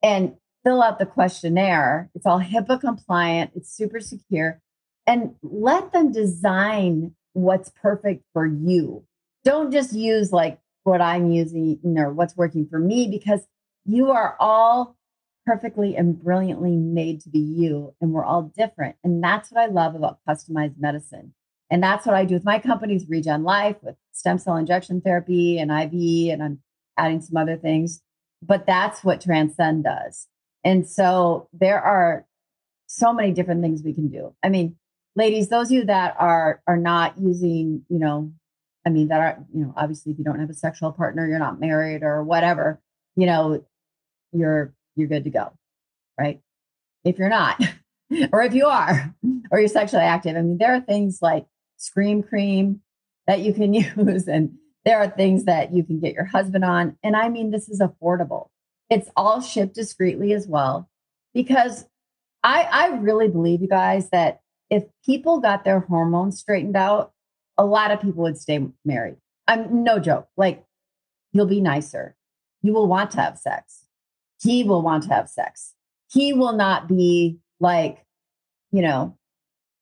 And 0.02 0.36
fill 0.66 0.82
out 0.82 0.98
the 0.98 1.06
questionnaire. 1.06 2.10
It's 2.16 2.26
all 2.26 2.40
HIPAA 2.40 2.80
compliant, 2.80 3.52
it's 3.54 3.72
super 3.72 4.00
secure, 4.00 4.60
and 5.06 5.36
let 5.40 5.92
them 5.92 6.10
design 6.10 7.14
what's 7.34 7.70
perfect 7.70 8.24
for 8.32 8.44
you. 8.44 9.04
Don't 9.46 9.70
just 9.70 9.92
use 9.92 10.32
like 10.32 10.58
what 10.82 11.00
I'm 11.00 11.30
using 11.30 11.78
or 11.96 12.12
what's 12.12 12.36
working 12.36 12.66
for 12.68 12.80
me 12.80 13.06
because 13.08 13.46
you 13.84 14.10
are 14.10 14.36
all 14.40 14.96
perfectly 15.46 15.94
and 15.94 16.20
brilliantly 16.20 16.74
made 16.74 17.20
to 17.20 17.28
be 17.28 17.38
you, 17.38 17.94
and 18.00 18.10
we're 18.10 18.24
all 18.24 18.42
different. 18.42 18.96
And 19.04 19.22
that's 19.22 19.52
what 19.52 19.60
I 19.60 19.66
love 19.66 19.94
about 19.94 20.18
customized 20.28 20.80
medicine. 20.80 21.32
And 21.70 21.80
that's 21.80 22.04
what 22.04 22.16
I 22.16 22.24
do 22.24 22.34
with 22.34 22.44
my 22.44 22.58
companies, 22.58 23.06
Regen 23.08 23.44
Life, 23.44 23.76
with 23.82 23.94
stem 24.10 24.38
cell 24.38 24.56
injection 24.56 25.00
therapy 25.00 25.60
and 25.60 25.70
IV, 25.70 26.32
and 26.32 26.42
I'm 26.42 26.58
adding 26.96 27.20
some 27.20 27.36
other 27.36 27.56
things. 27.56 28.02
But 28.42 28.66
that's 28.66 29.04
what 29.04 29.20
Transcend 29.20 29.84
does. 29.84 30.26
And 30.64 30.88
so 30.88 31.48
there 31.52 31.80
are 31.80 32.26
so 32.88 33.12
many 33.12 33.30
different 33.30 33.62
things 33.62 33.84
we 33.84 33.94
can 33.94 34.08
do. 34.08 34.34
I 34.42 34.48
mean, 34.48 34.74
ladies, 35.14 35.50
those 35.50 35.68
of 35.68 35.72
you 35.72 35.84
that 35.84 36.16
are 36.18 36.60
are 36.66 36.76
not 36.76 37.16
using, 37.20 37.84
you 37.88 38.00
know, 38.00 38.32
I 38.86 38.90
mean, 38.90 39.08
that 39.08 39.20
are, 39.20 39.44
you 39.52 39.64
know, 39.64 39.74
obviously 39.76 40.12
if 40.12 40.18
you 40.18 40.24
don't 40.24 40.38
have 40.38 40.48
a 40.48 40.54
sexual 40.54 40.92
partner, 40.92 41.26
you're 41.26 41.40
not 41.40 41.58
married 41.58 42.04
or 42.04 42.22
whatever, 42.22 42.80
you 43.16 43.26
know, 43.26 43.64
you're 44.32 44.72
you're 44.94 45.08
good 45.08 45.24
to 45.24 45.30
go. 45.30 45.52
Right. 46.18 46.40
If 47.04 47.18
you're 47.18 47.28
not, 47.28 47.60
or 48.32 48.42
if 48.42 48.54
you 48.54 48.66
are, 48.66 49.14
or 49.50 49.58
you're 49.58 49.68
sexually 49.68 50.04
active. 50.04 50.36
I 50.36 50.42
mean, 50.42 50.58
there 50.58 50.74
are 50.74 50.80
things 50.80 51.18
like 51.20 51.46
scream 51.76 52.22
cream 52.22 52.80
that 53.26 53.40
you 53.40 53.52
can 53.52 53.74
use, 53.74 54.28
and 54.28 54.56
there 54.84 54.98
are 54.98 55.08
things 55.08 55.44
that 55.44 55.74
you 55.74 55.82
can 55.82 55.98
get 55.98 56.14
your 56.14 56.24
husband 56.24 56.64
on. 56.64 56.96
And 57.02 57.16
I 57.16 57.28
mean, 57.28 57.50
this 57.50 57.68
is 57.68 57.80
affordable. 57.80 58.48
It's 58.88 59.10
all 59.16 59.40
shipped 59.40 59.74
discreetly 59.74 60.32
as 60.32 60.46
well. 60.46 60.88
Because 61.34 61.86
I, 62.42 62.68
I 62.70 62.86
really 62.96 63.28
believe, 63.28 63.60
you 63.60 63.68
guys, 63.68 64.08
that 64.10 64.40
if 64.70 64.84
people 65.04 65.40
got 65.40 65.64
their 65.64 65.80
hormones 65.80 66.38
straightened 66.38 66.76
out, 66.76 67.12
a 67.58 67.64
lot 67.64 67.90
of 67.90 68.00
people 68.00 68.22
would 68.22 68.38
stay 68.38 68.66
married. 68.84 69.16
I'm 69.48 69.84
no 69.84 69.98
joke. 69.98 70.28
Like, 70.36 70.64
you'll 71.32 71.46
be 71.46 71.60
nicer. 71.60 72.16
You 72.62 72.72
will 72.72 72.86
want 72.86 73.12
to 73.12 73.20
have 73.20 73.38
sex. 73.38 73.84
He 74.40 74.64
will 74.64 74.82
want 74.82 75.04
to 75.04 75.14
have 75.14 75.28
sex. 75.28 75.74
He 76.10 76.32
will 76.32 76.52
not 76.52 76.88
be 76.88 77.38
like, 77.60 78.04
you 78.72 78.82
know, 78.82 79.16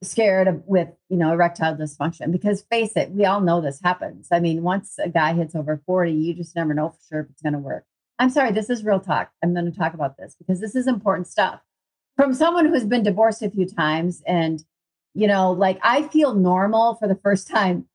scared 0.03 0.49
of 0.49 0.63
with, 0.67 0.89
you 1.09 1.17
know, 1.17 1.33
erectile 1.33 1.75
dysfunction 1.75 2.31
because 2.31 2.63
face 2.71 2.93
it, 2.97 3.11
we 3.11 3.25
all 3.25 3.41
know 3.41 3.61
this 3.61 3.81
happens. 3.83 4.29
I 4.31 4.41
mean, 4.41 4.63
once 4.63 4.97
a 5.03 5.09
guy 5.09 5.33
hits 5.33 5.55
over 5.55 5.81
40, 5.87 6.13
you 6.13 6.35
just 6.35 6.55
never 6.55 6.75
know 6.75 6.91
for 6.91 6.99
sure 7.09 7.21
if 7.21 7.31
it's 7.31 7.43
going 7.43 7.55
to 7.55 7.59
work. 7.59 7.85
I'm 8.19 8.31
sorry, 8.31 8.53
this 8.53 8.71
is 8.71 8.85
real 8.85 9.01
talk. 9.01 9.31
I'm 9.43 9.55
going 9.55 9.71
to 9.71 9.77
talk 9.77 9.95
about 9.95 10.17
this 10.17 10.37
because 10.39 10.61
this 10.61 10.77
is 10.77 10.87
important 10.87 11.27
stuff. 11.27 11.61
From 12.17 12.33
someone 12.33 12.67
who's 12.67 12.85
been 12.85 13.03
divorced 13.03 13.43
a 13.43 13.51
few 13.51 13.67
times 13.67 14.23
and, 14.27 14.63
you 15.15 15.27
know, 15.27 15.53
like 15.53 15.79
I 15.83 16.03
feel 16.09 16.35
normal 16.35 16.97
for 16.97 17.09
the 17.09 17.15
first 17.17 17.49
time. 17.49 17.87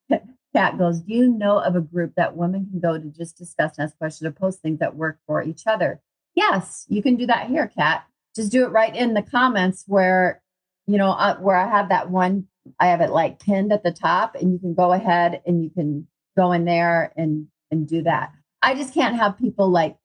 Kat 0.55 0.77
goes, 0.77 1.01
Do 1.01 1.13
you 1.13 1.27
know 1.29 1.59
of 1.59 1.75
a 1.75 1.81
group 1.81 2.13
that 2.15 2.35
women 2.35 2.67
can 2.71 2.79
go 2.79 2.97
to 2.97 3.05
just 3.09 3.37
discuss 3.37 3.77
and 3.77 3.85
ask 3.85 3.97
questions 3.97 4.27
or 4.27 4.31
post 4.31 4.61
things 4.61 4.79
that 4.79 4.95
work 4.95 5.19
for 5.27 5.43
each 5.43 5.67
other? 5.67 6.01
Yes, 6.33 6.85
you 6.89 7.03
can 7.03 7.17
do 7.17 7.27
that 7.27 7.47
here, 7.47 7.67
Kat. 7.67 8.03
Just 8.35 8.51
do 8.51 8.63
it 8.63 8.71
right 8.71 8.95
in 8.95 9.13
the 9.13 9.21
comments 9.21 9.83
where, 9.87 10.41
you 10.87 10.97
know, 10.97 11.11
uh, 11.11 11.37
where 11.37 11.55
I 11.55 11.67
have 11.67 11.89
that 11.89 12.09
one, 12.09 12.47
I 12.79 12.87
have 12.87 13.01
it 13.01 13.11
like 13.11 13.39
pinned 13.39 13.71
at 13.71 13.83
the 13.83 13.91
top, 13.91 14.35
and 14.35 14.51
you 14.51 14.59
can 14.59 14.73
go 14.73 14.91
ahead 14.91 15.41
and 15.45 15.63
you 15.63 15.69
can 15.69 16.07
go 16.35 16.51
in 16.51 16.65
there 16.65 17.13
and 17.15 17.47
and 17.69 17.87
do 17.87 18.01
that. 18.03 18.31
I 18.61 18.73
just 18.73 18.93
can't 18.93 19.15
have 19.15 19.37
people 19.37 19.69
like 19.69 19.97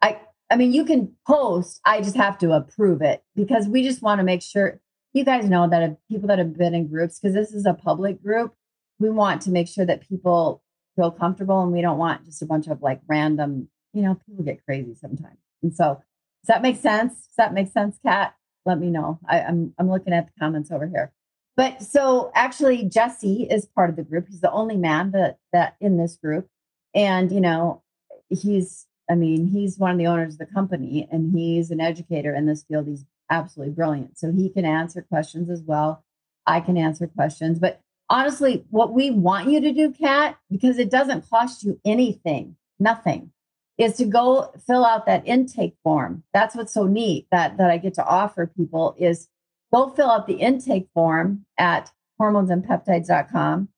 I 0.00 0.20
I 0.50 0.56
mean, 0.56 0.72
you 0.72 0.84
can 0.84 1.14
post. 1.26 1.80
I 1.84 2.00
just 2.00 2.16
have 2.16 2.38
to 2.38 2.52
approve 2.52 3.02
it 3.02 3.22
because 3.34 3.68
we 3.68 3.82
just 3.82 4.02
want 4.02 4.18
to 4.18 4.24
make 4.24 4.42
sure 4.42 4.80
you 5.12 5.24
guys 5.24 5.48
know 5.48 5.68
that 5.68 5.98
people 6.08 6.28
that 6.28 6.38
have 6.38 6.56
been 6.56 6.74
in 6.74 6.88
groups, 6.88 7.18
because 7.18 7.34
this 7.34 7.52
is 7.52 7.66
a 7.66 7.74
public 7.74 8.22
group, 8.22 8.54
we 8.98 9.10
want 9.10 9.42
to 9.42 9.50
make 9.50 9.68
sure 9.68 9.84
that 9.84 10.06
people 10.08 10.62
feel 10.96 11.10
comfortable 11.10 11.62
and 11.62 11.72
we 11.72 11.80
don't 11.80 11.98
want 11.98 12.24
just 12.24 12.42
a 12.42 12.46
bunch 12.46 12.68
of 12.68 12.82
like 12.82 13.00
random, 13.08 13.68
you 13.92 14.02
know, 14.02 14.16
people 14.26 14.44
get 14.44 14.64
crazy 14.64 14.94
sometimes. 14.94 15.38
And 15.62 15.74
so 15.74 16.00
does 16.42 16.48
that 16.48 16.62
make 16.62 16.76
sense? 16.76 17.12
Does 17.14 17.36
that 17.38 17.54
make 17.54 17.72
sense, 17.72 17.98
Kat? 18.04 18.34
Let 18.66 18.78
me 18.78 18.90
know. 18.90 19.18
I, 19.28 19.40
I'm 19.40 19.74
I'm 19.78 19.90
looking 19.90 20.12
at 20.12 20.26
the 20.26 20.32
comments 20.38 20.70
over 20.70 20.86
here. 20.86 21.12
But 21.56 21.82
so 21.82 22.30
actually 22.34 22.84
Jesse 22.84 23.46
is 23.50 23.66
part 23.66 23.90
of 23.90 23.96
the 23.96 24.02
group. 24.02 24.28
He's 24.28 24.40
the 24.40 24.52
only 24.52 24.76
man 24.76 25.10
that 25.12 25.38
that 25.52 25.76
in 25.80 25.96
this 25.96 26.16
group. 26.16 26.46
And 26.94 27.32
you 27.32 27.40
know, 27.40 27.82
he's 28.28 28.86
I 29.10 29.16
mean, 29.16 29.48
he's 29.48 29.78
one 29.78 29.90
of 29.90 29.98
the 29.98 30.06
owners 30.06 30.34
of 30.34 30.38
the 30.38 30.46
company 30.46 31.08
and 31.10 31.32
he's 31.32 31.70
an 31.70 31.80
educator 31.80 32.34
in 32.34 32.46
this 32.46 32.62
field. 32.62 32.86
He's 32.86 33.04
absolutely 33.30 33.74
brilliant. 33.74 34.18
So 34.18 34.32
he 34.32 34.48
can 34.48 34.64
answer 34.64 35.02
questions 35.02 35.48
as 35.48 35.62
well. 35.62 36.04
I 36.46 36.60
can 36.60 36.76
answer 36.76 37.06
questions. 37.06 37.58
But 37.58 37.80
honestly, 38.08 38.64
what 38.70 38.92
we 38.92 39.10
want 39.10 39.50
you 39.50 39.60
to 39.60 39.72
do, 39.72 39.92
Kat, 39.92 40.36
because 40.50 40.78
it 40.78 40.90
doesn't 40.90 41.30
cost 41.30 41.62
you 41.62 41.80
anything, 41.84 42.56
nothing, 42.78 43.32
is 43.78 43.94
to 43.96 44.04
go 44.04 44.52
fill 44.66 44.84
out 44.84 45.06
that 45.06 45.26
intake 45.26 45.74
form. 45.82 46.22
That's 46.34 46.54
what's 46.54 46.74
so 46.74 46.86
neat 46.86 47.26
that 47.30 47.56
that 47.56 47.70
I 47.70 47.78
get 47.78 47.94
to 47.94 48.04
offer 48.04 48.46
people 48.46 48.94
is 48.98 49.28
go 49.72 49.88
fill 49.90 50.10
out 50.10 50.26
the 50.26 50.34
intake 50.34 50.88
form 50.92 51.46
at 51.56 51.90
hormonesandpeptides.com 52.20 53.68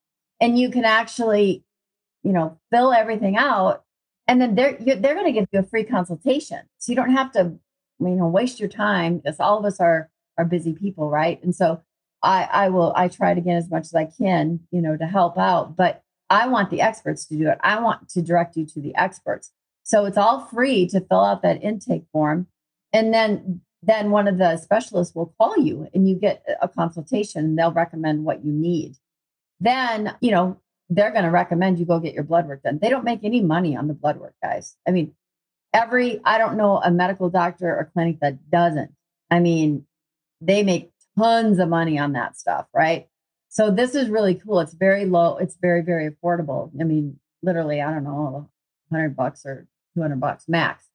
and 0.40 0.58
you 0.58 0.70
can 0.70 0.84
actually, 0.84 1.62
you 2.24 2.32
know, 2.32 2.58
fill 2.72 2.92
everything 2.92 3.36
out 3.36 3.84
and 4.26 4.40
then 4.40 4.54
they're 4.54 4.76
they're 4.80 5.14
going 5.14 5.26
to 5.26 5.32
give 5.32 5.46
you 5.52 5.60
a 5.60 5.64
free 5.64 5.84
consultation. 5.84 6.60
So 6.78 6.90
you 6.90 6.96
don't 6.96 7.12
have 7.12 7.32
to, 7.32 7.54
you 8.06 8.16
know, 8.16 8.26
waste 8.26 8.60
your 8.60 8.68
time 8.68 9.18
because 9.18 9.40
all 9.40 9.58
of 9.58 9.64
us 9.64 9.80
are 9.80 10.10
are 10.38 10.44
busy 10.44 10.72
people, 10.72 11.10
right? 11.10 11.42
And 11.42 11.54
so 11.54 11.82
I, 12.22 12.48
I 12.50 12.68
will, 12.68 12.92
I 12.96 13.08
try 13.08 13.34
to 13.34 13.40
get 13.40 13.56
as 13.56 13.70
much 13.70 13.84
as 13.84 13.94
I 13.94 14.06
can, 14.06 14.60
you 14.70 14.80
know, 14.80 14.96
to 14.96 15.06
help 15.06 15.38
out, 15.38 15.76
but 15.76 16.02
I 16.30 16.46
want 16.46 16.70
the 16.70 16.80
experts 16.80 17.26
to 17.26 17.36
do 17.36 17.48
it. 17.48 17.58
I 17.60 17.80
want 17.80 18.08
to 18.10 18.22
direct 18.22 18.56
you 18.56 18.64
to 18.66 18.80
the 18.80 18.94
experts. 18.94 19.52
So 19.82 20.04
it's 20.04 20.16
all 20.16 20.40
free 20.40 20.86
to 20.88 21.00
fill 21.00 21.24
out 21.24 21.42
that 21.42 21.62
intake 21.62 22.04
form. 22.12 22.46
And 22.92 23.12
then, 23.12 23.60
then 23.82 24.10
one 24.10 24.28
of 24.28 24.38
the 24.38 24.56
specialists 24.56 25.14
will 25.14 25.34
call 25.38 25.58
you 25.58 25.88
and 25.92 26.08
you 26.08 26.14
get 26.14 26.44
a 26.62 26.68
consultation 26.68 27.44
and 27.44 27.58
they'll 27.58 27.72
recommend 27.72 28.24
what 28.24 28.44
you 28.44 28.52
need. 28.52 28.96
Then, 29.60 30.16
you 30.20 30.30
know, 30.30 30.60
they're 30.88 31.10
going 31.10 31.24
to 31.24 31.30
recommend 31.30 31.78
you 31.78 31.86
go 31.86 31.98
get 31.98 32.14
your 32.14 32.22
blood 32.22 32.46
work 32.46 32.62
done. 32.62 32.78
They 32.80 32.90
don't 32.90 33.04
make 33.04 33.24
any 33.24 33.40
money 33.40 33.76
on 33.76 33.88
the 33.88 33.94
blood 33.94 34.18
work, 34.18 34.34
guys. 34.42 34.76
I 34.86 34.92
mean, 34.92 35.14
every, 35.72 36.20
I 36.24 36.38
don't 36.38 36.56
know 36.56 36.78
a 36.78 36.90
medical 36.90 37.30
doctor 37.30 37.68
or 37.68 37.90
clinic 37.92 38.20
that 38.20 38.50
doesn't. 38.50 38.92
I 39.30 39.40
mean, 39.40 39.86
they 40.40 40.62
make 40.62 40.90
tons 41.18 41.58
of 41.58 41.68
money 41.68 41.98
on 41.98 42.12
that 42.12 42.36
stuff, 42.36 42.66
right? 42.74 43.08
So 43.48 43.70
this 43.70 43.94
is 43.94 44.08
really 44.08 44.34
cool. 44.34 44.60
It's 44.60 44.74
very 44.74 45.04
low. 45.04 45.36
It's 45.36 45.56
very, 45.60 45.82
very 45.82 46.10
affordable. 46.10 46.70
I 46.80 46.84
mean, 46.84 47.18
literally, 47.42 47.80
I 47.82 47.90
don't 47.92 48.04
know, 48.04 48.50
100 48.88 49.16
bucks 49.16 49.44
or 49.44 49.66
200 49.94 50.20
bucks 50.20 50.44
max. 50.48 50.86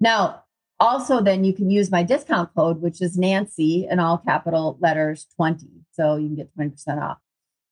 Now, 0.00 0.42
also, 0.78 1.22
then 1.22 1.44
you 1.44 1.54
can 1.54 1.70
use 1.70 1.90
my 1.90 2.02
discount 2.02 2.50
code, 2.54 2.82
which 2.82 3.00
is 3.00 3.16
Nancy 3.16 3.86
in 3.90 3.98
all 3.98 4.18
capital 4.18 4.76
letters 4.80 5.26
20. 5.36 5.66
So 5.92 6.16
you 6.16 6.26
can 6.26 6.36
get 6.36 6.56
20% 6.56 7.02
off, 7.02 7.18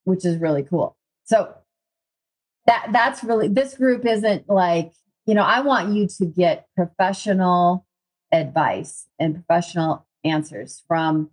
which 0.04 0.24
is 0.24 0.38
really 0.38 0.62
cool. 0.62 0.96
So 1.24 1.54
that 2.66 2.88
that's 2.92 3.22
really 3.22 3.48
this 3.48 3.74
group 3.74 4.06
isn't 4.06 4.48
like, 4.48 4.92
you 5.26 5.34
know, 5.34 5.42
I 5.42 5.60
want 5.60 5.94
you 5.94 6.06
to 6.18 6.26
get 6.26 6.68
professional 6.76 7.86
advice 8.32 9.06
and 9.18 9.34
professional 9.34 10.06
answers 10.24 10.82
from 10.86 11.30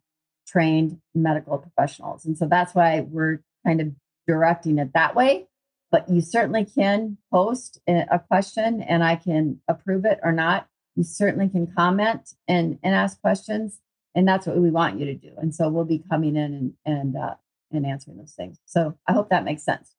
trained 0.47 0.99
medical 1.15 1.57
professionals. 1.57 2.25
And 2.25 2.37
so 2.37 2.45
that's 2.45 2.75
why 2.75 3.01
we're 3.01 3.39
kind 3.65 3.81
of 3.81 3.91
directing 4.27 4.77
it 4.77 4.93
that 4.93 5.15
way. 5.15 5.47
But 5.91 6.09
you 6.09 6.21
certainly 6.21 6.65
can 6.65 7.17
post 7.33 7.79
a 7.87 8.19
question 8.19 8.81
and 8.81 9.03
I 9.03 9.17
can 9.17 9.59
approve 9.67 10.05
it 10.05 10.19
or 10.23 10.31
not. 10.31 10.67
You 10.95 11.03
certainly 11.03 11.49
can 11.49 11.67
comment 11.67 12.33
and, 12.47 12.79
and 12.81 12.95
ask 12.95 13.19
questions. 13.19 13.79
And 14.15 14.27
that's 14.27 14.45
what 14.47 14.57
we 14.57 14.71
want 14.71 14.99
you 14.99 15.05
to 15.05 15.13
do. 15.13 15.31
And 15.37 15.53
so 15.53 15.69
we'll 15.69 15.85
be 15.85 16.03
coming 16.09 16.35
in 16.35 16.53
and, 16.53 16.73
and, 16.85 17.15
uh, 17.17 17.35
and 17.71 17.85
answering 17.85 18.17
those 18.17 18.33
things. 18.33 18.57
So 18.65 18.97
I 19.07 19.13
hope 19.13 19.29
that 19.29 19.43
makes 19.43 19.63
sense. 19.63 19.95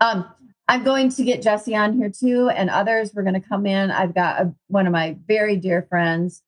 Um, 0.00 0.30
I'm 0.68 0.82
going 0.82 1.10
to 1.10 1.24
get 1.24 1.42
Jesse 1.42 1.76
on 1.76 1.96
here 1.96 2.10
too, 2.10 2.48
and 2.48 2.70
others. 2.70 3.12
We're 3.14 3.22
going 3.22 3.40
to 3.40 3.48
come 3.48 3.66
in. 3.66 3.90
I've 3.90 4.14
got 4.14 4.40
a, 4.40 4.54
one 4.68 4.86
of 4.86 4.92
my 4.92 5.16
very 5.26 5.56
dear 5.56 5.86
friends, 5.88 6.42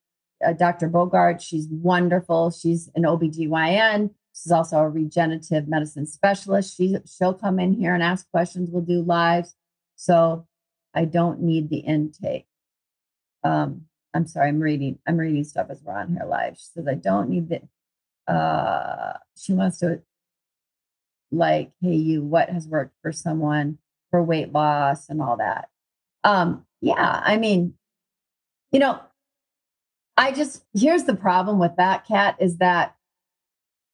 uh, 0.44 0.52
Dr. 0.52 0.88
Bogart. 0.88 1.40
She's 1.40 1.68
wonderful. 1.68 2.50
She's 2.50 2.90
an 2.94 3.04
OBGYN. 3.04 4.10
She's 4.34 4.52
also 4.52 4.78
a 4.78 4.88
regenerative 4.88 5.68
medicine 5.68 6.06
specialist. 6.06 6.76
She, 6.76 6.96
she'll 7.06 7.34
come 7.34 7.58
in 7.58 7.74
here 7.74 7.94
and 7.94 8.02
ask 8.02 8.28
questions. 8.30 8.70
We'll 8.70 8.82
do 8.82 9.02
lives. 9.02 9.54
So 9.96 10.46
I 10.94 11.04
don't 11.04 11.40
need 11.40 11.70
the 11.70 11.78
intake. 11.78 12.46
Um, 13.44 13.82
I'm 14.14 14.26
sorry, 14.26 14.48
I'm 14.48 14.60
reading, 14.60 14.98
I'm 15.06 15.16
reading 15.16 15.44
stuff 15.44 15.68
as 15.70 15.82
we're 15.82 15.96
on 15.96 16.08
here 16.08 16.24
live. 16.24 16.56
She 16.56 16.66
says, 16.74 16.88
I 16.88 16.94
don't 16.94 17.28
need 17.30 17.48
the 17.48 17.62
uh 18.32 19.16
she 19.38 19.54
wants 19.54 19.78
to 19.78 20.02
like, 21.30 21.72
hey, 21.80 21.94
you, 21.94 22.22
what 22.22 22.48
has 22.48 22.66
worked 22.66 22.94
for 23.02 23.12
someone 23.12 23.78
for 24.10 24.22
weight 24.22 24.52
loss 24.52 25.08
and 25.08 25.20
all 25.20 25.36
that. 25.36 25.68
Um, 26.24 26.64
yeah, 26.80 27.20
I 27.24 27.36
mean, 27.36 27.74
you 28.72 28.80
know, 28.80 29.00
I 30.16 30.32
just 30.32 30.64
here's 30.74 31.04
the 31.04 31.14
problem 31.14 31.58
with 31.58 31.76
that 31.76 32.06
Kat 32.06 32.36
is 32.40 32.58
that 32.58 32.96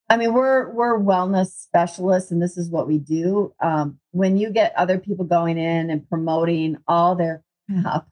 I 0.09 0.17
mean 0.17 0.33
we're 0.33 0.71
we're 0.71 0.99
wellness 0.99 1.49
specialists 1.49 2.31
and 2.31 2.41
this 2.41 2.57
is 2.57 2.71
what 2.71 2.87
we 2.87 2.99
do. 2.99 3.53
Um, 3.61 3.99
when 4.13 4.37
you 4.37 4.51
get 4.51 4.75
other 4.77 4.99
people 4.99 5.25
going 5.25 5.59
in 5.59 5.91
and 5.91 6.09
promoting 6.09 6.79
all 6.89 7.15
their 7.15 7.43
crap, 7.71 8.07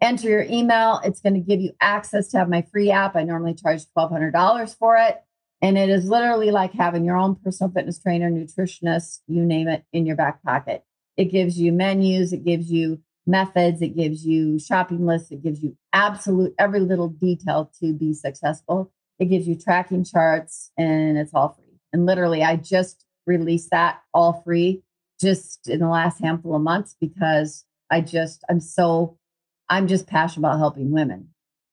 Enter 0.03 0.27
your 0.27 0.43
email. 0.43 0.99
It's 1.05 1.21
going 1.21 1.35
to 1.35 1.39
give 1.39 1.61
you 1.61 1.71
access 1.79 2.27
to 2.29 2.37
have 2.37 2.49
my 2.49 2.61
free 2.61 2.91
app. 2.91 3.15
I 3.15 3.23
normally 3.23 3.53
charge 3.53 3.85
$1,200 3.97 4.77
for 4.77 4.97
it. 4.97 5.23
And 5.61 5.77
it 5.77 5.87
is 5.87 6.09
literally 6.09 6.51
like 6.51 6.73
having 6.73 7.05
your 7.05 7.15
own 7.15 7.35
personal 7.35 7.71
fitness 7.71 7.99
trainer, 7.99 8.29
nutritionist, 8.29 9.21
you 9.27 9.45
name 9.45 9.69
it, 9.69 9.85
in 9.93 10.05
your 10.05 10.17
back 10.17 10.43
pocket. 10.43 10.83
It 11.15 11.31
gives 11.31 11.57
you 11.57 11.71
menus, 11.71 12.33
it 12.33 12.43
gives 12.43 12.69
you 12.69 12.99
methods, 13.25 13.81
it 13.81 13.95
gives 13.95 14.25
you 14.25 14.59
shopping 14.59 15.05
lists, 15.05 15.31
it 15.31 15.41
gives 15.41 15.63
you 15.63 15.77
absolute 15.93 16.53
every 16.59 16.81
little 16.81 17.07
detail 17.07 17.71
to 17.79 17.93
be 17.93 18.13
successful. 18.13 18.91
It 19.19 19.29
gives 19.29 19.47
you 19.47 19.57
tracking 19.57 20.03
charts 20.03 20.69
and 20.77 21.17
it's 21.17 21.33
all 21.33 21.55
free. 21.57 21.79
And 21.93 22.05
literally, 22.05 22.43
I 22.43 22.57
just 22.57 23.05
released 23.25 23.69
that 23.71 24.01
all 24.13 24.41
free 24.43 24.83
just 25.21 25.69
in 25.69 25.79
the 25.79 25.87
last 25.87 26.19
handful 26.19 26.57
of 26.57 26.61
months 26.61 26.97
because 26.99 27.63
I 27.89 28.01
just, 28.01 28.43
I'm 28.49 28.59
so, 28.59 29.17
I'm 29.69 29.87
just 29.87 30.07
passionate 30.07 30.47
about 30.47 30.59
helping 30.59 30.91
women. 30.91 31.29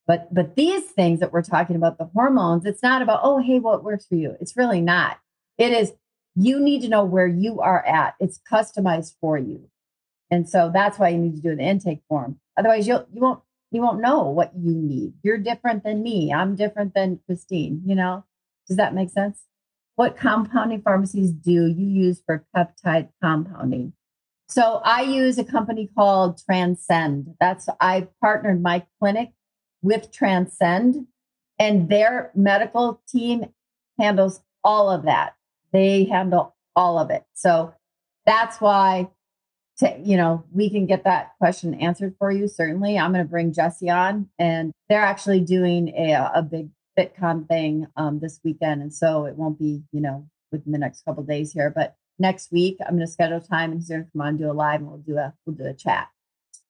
But 0.07 0.33
but 0.35 0.57
these 0.57 0.85
things 0.85 1.21
that 1.21 1.33
we're 1.33 1.43
talking 1.43 1.77
about, 1.77 1.99
the 1.99 2.11
hormones, 2.15 2.65
it's 2.67 2.83
not 2.83 3.03
about, 3.03 3.21
oh, 3.23 3.39
hey, 3.39 3.59
what 3.59 3.85
works 3.85 4.07
for 4.07 4.17
you? 4.17 4.37
It's 4.41 4.57
really 4.57 4.81
not. 4.81 5.19
It 5.59 5.73
is 5.73 5.93
you 6.37 6.61
need 6.61 6.83
to 6.83 6.89
know 6.89 7.05
where 7.05 7.27
you 7.27 7.61
are 7.61 7.85
at. 7.85 8.15
It's 8.21 8.41
customized 8.51 9.15
for 9.21 9.37
you. 9.37 9.69
And 10.31 10.49
so 10.49 10.71
that's 10.73 10.99
why 10.99 11.09
you 11.09 11.19
need 11.19 11.37
to 11.37 11.43
do 11.43 11.57
the 11.57 11.63
intake 11.63 12.03
form. 12.09 12.39
Otherwise, 12.57 12.87
you'll 12.87 13.07
you 13.13 13.21
won't 13.21 13.43
you 13.71 13.83
won't 13.83 14.01
know 14.01 14.23
what 14.23 14.53
you 14.57 14.73
need. 14.73 15.15
You're 15.23 15.39
different 15.39 15.85
than 15.85 16.03
me. 16.03 16.33
I'm 16.33 16.57
different 16.57 16.95
than 16.95 17.21
Christine, 17.27 17.83
you 17.87 17.95
know? 17.95 18.25
Does 18.67 18.77
that 18.77 18.95
make 18.95 19.11
sense? 19.11 19.45
what 20.01 20.17
compounding 20.17 20.81
pharmacies 20.81 21.31
do 21.31 21.67
you 21.67 21.87
use 21.87 22.23
for 22.25 22.47
peptide 22.57 23.11
compounding. 23.23 23.93
So 24.51 24.81
I 24.85 25.03
use 25.03 25.39
a 25.39 25.45
company 25.45 25.89
called 25.97 26.43
Transcend. 26.45 27.37
That's 27.39 27.69
I 27.81 28.09
partnered 28.21 28.61
my 28.61 28.85
clinic 28.99 29.31
with 29.81 30.11
Transcend 30.11 31.07
and 31.61 31.89
their 31.89 32.33
medical 32.35 33.01
team 33.09 33.53
handles 33.97 34.41
all 34.65 34.91
of 34.91 35.05
that. 35.05 35.35
They 35.73 36.05
handle 36.05 36.57
all 36.75 36.99
of 36.99 37.11
it. 37.11 37.23
So 37.33 37.75
that's 38.27 38.61
why 38.61 39.11
to, 39.79 39.97
you 40.03 40.17
know, 40.17 40.45
we 40.53 40.69
can 40.69 40.85
get 40.85 41.05
that 41.05 41.31
question 41.39 41.75
answered 41.75 42.17
for 42.19 42.33
you. 42.33 42.49
Certainly. 42.49 42.99
I'm 42.99 43.13
going 43.13 43.25
to 43.25 43.31
bring 43.31 43.53
Jesse 43.53 43.89
on 43.89 44.31
and 44.37 44.73
they're 44.89 45.01
actually 45.01 45.41
doing 45.41 45.91
a, 45.97 46.29
a 46.35 46.43
big 46.43 46.71
FitCon 46.99 47.47
thing 47.47 47.87
um, 47.97 48.19
this 48.19 48.41
weekend. 48.43 48.83
And 48.83 48.93
so 48.93 49.27
it 49.27 49.37
won't 49.37 49.61
be, 49.61 49.85
you 49.93 50.01
know, 50.01 50.27
within 50.51 50.73
the 50.73 50.79
next 50.79 51.05
couple 51.05 51.23
days 51.23 51.53
here, 51.53 51.71
but 51.71 51.95
next 52.21 52.53
week 52.53 52.77
i'm 52.83 52.97
going 52.97 53.07
to 53.07 53.13
schedule 53.13 53.41
time 53.41 53.73
and 53.73 53.81
he's 53.81 53.89
going 53.89 54.05
to 54.05 54.11
come 54.13 54.21
on 54.21 54.37
do 54.37 54.51
a 54.51 54.53
live 54.53 54.81
and 54.81 54.89
we'll 54.89 54.99
do 54.99 55.17
a 55.17 55.33
we'll 55.45 55.57
do 55.57 55.67
a 55.67 55.75
chat. 55.75 56.09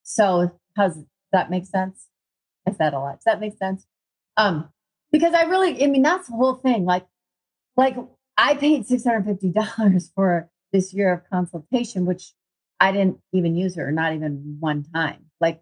So 0.02 0.52
how's 0.76 0.96
that 1.32 1.50
make 1.50 1.66
sense? 1.66 2.06
I 2.66 2.72
said 2.72 2.94
a 2.94 2.98
lot 2.98 3.16
does 3.16 3.24
that 3.24 3.40
make 3.40 3.56
sense? 3.58 3.86
Um 4.36 4.68
because 5.12 5.34
i 5.34 5.42
really 5.42 5.82
i 5.82 5.86
mean 5.86 6.02
that's 6.02 6.28
the 6.28 6.36
whole 6.36 6.54
thing 6.54 6.84
like 6.84 7.06
like 7.76 7.96
i 8.38 8.54
paid 8.54 8.86
$650 8.86 10.10
for 10.14 10.48
this 10.72 10.94
year 10.94 11.12
of 11.12 11.28
consultation 11.28 12.06
which 12.06 12.32
i 12.78 12.92
didn't 12.92 13.18
even 13.32 13.56
use 13.56 13.74
her 13.74 13.90
not 13.90 14.14
even 14.14 14.56
one 14.60 14.84
time. 14.94 15.26
Like 15.40 15.60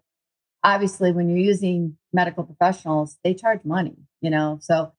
obviously 0.63 1.11
when 1.11 1.29
you're 1.29 1.39
using 1.39 1.97
medical 2.13 2.43
professionals 2.43 3.17
they 3.23 3.33
charge 3.33 3.65
money 3.65 3.95
you 4.21 4.29
know? 4.29 4.59
So 4.61 4.91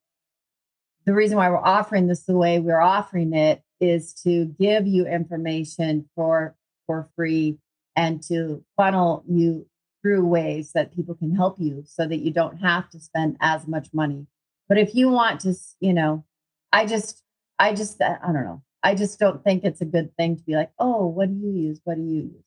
the 1.06 1.14
reason 1.14 1.36
why 1.36 1.50
we're 1.50 1.58
offering 1.58 2.06
this 2.06 2.24
the 2.24 2.36
way 2.36 2.60
we're 2.60 2.80
offering 2.80 3.32
it 3.34 3.62
is 3.80 4.12
to 4.24 4.46
give 4.58 4.86
you 4.86 5.06
information 5.06 6.08
for 6.14 6.54
for 6.86 7.08
free 7.16 7.58
and 7.96 8.22
to 8.22 8.64
funnel 8.76 9.24
you 9.28 9.66
through 10.02 10.24
ways 10.24 10.72
that 10.72 10.94
people 10.94 11.14
can 11.14 11.34
help 11.34 11.56
you 11.58 11.82
so 11.86 12.06
that 12.06 12.18
you 12.18 12.32
don't 12.32 12.58
have 12.58 12.88
to 12.90 12.98
spend 12.98 13.36
as 13.40 13.66
much 13.66 13.88
money. 13.92 14.26
But 14.68 14.78
if 14.78 14.94
you 14.94 15.08
want 15.08 15.40
to 15.40 15.54
you 15.80 15.92
know 15.92 16.24
i 16.72 16.86
just 16.86 17.22
i 17.58 17.74
just 17.74 18.00
i 18.00 18.16
don't 18.22 18.44
know. 18.44 18.62
I 18.82 18.94
just 18.94 19.18
don't 19.18 19.44
think 19.44 19.62
it's 19.62 19.82
a 19.82 19.84
good 19.84 20.16
thing 20.16 20.36
to 20.36 20.42
be 20.42 20.54
like 20.54 20.70
oh 20.78 21.06
what 21.06 21.28
do 21.28 21.34
you 21.34 21.52
use? 21.52 21.80
What 21.84 21.96
do 21.96 22.02
you 22.02 22.22
use? 22.22 22.44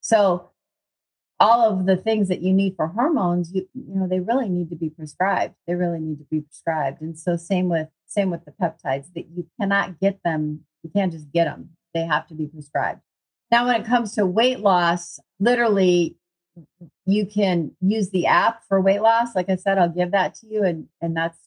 So 0.00 0.50
all 1.38 1.68
of 1.68 1.84
the 1.84 1.96
things 1.96 2.28
that 2.28 2.40
you 2.40 2.52
need 2.52 2.74
for 2.76 2.86
hormones 2.86 3.52
you 3.52 3.68
you 3.74 3.94
know 3.94 4.08
they 4.08 4.20
really 4.20 4.48
need 4.48 4.70
to 4.70 4.76
be 4.76 4.90
prescribed. 4.90 5.54
They 5.66 5.74
really 5.74 6.00
need 6.00 6.18
to 6.18 6.26
be 6.30 6.40
prescribed. 6.40 7.02
And 7.02 7.18
so 7.18 7.36
same 7.36 7.68
with 7.68 7.88
same 8.06 8.30
with 8.30 8.44
the 8.44 8.52
peptides 8.52 9.12
that 9.14 9.26
you 9.34 9.46
cannot 9.60 10.00
get 10.00 10.20
them 10.24 10.64
you 10.86 11.00
can't 11.00 11.12
just 11.12 11.30
get 11.32 11.44
them, 11.44 11.70
they 11.94 12.04
have 12.04 12.26
to 12.28 12.34
be 12.34 12.46
prescribed. 12.46 13.00
Now, 13.50 13.66
when 13.66 13.80
it 13.80 13.86
comes 13.86 14.14
to 14.14 14.26
weight 14.26 14.60
loss, 14.60 15.18
literally, 15.38 16.16
you 17.04 17.26
can 17.26 17.72
use 17.80 18.10
the 18.10 18.26
app 18.26 18.62
for 18.68 18.80
weight 18.80 19.02
loss. 19.02 19.34
Like 19.34 19.50
I 19.50 19.56
said, 19.56 19.78
I'll 19.78 19.88
give 19.88 20.12
that 20.12 20.34
to 20.36 20.46
you, 20.46 20.64
and, 20.64 20.88
and 21.00 21.16
that's 21.16 21.38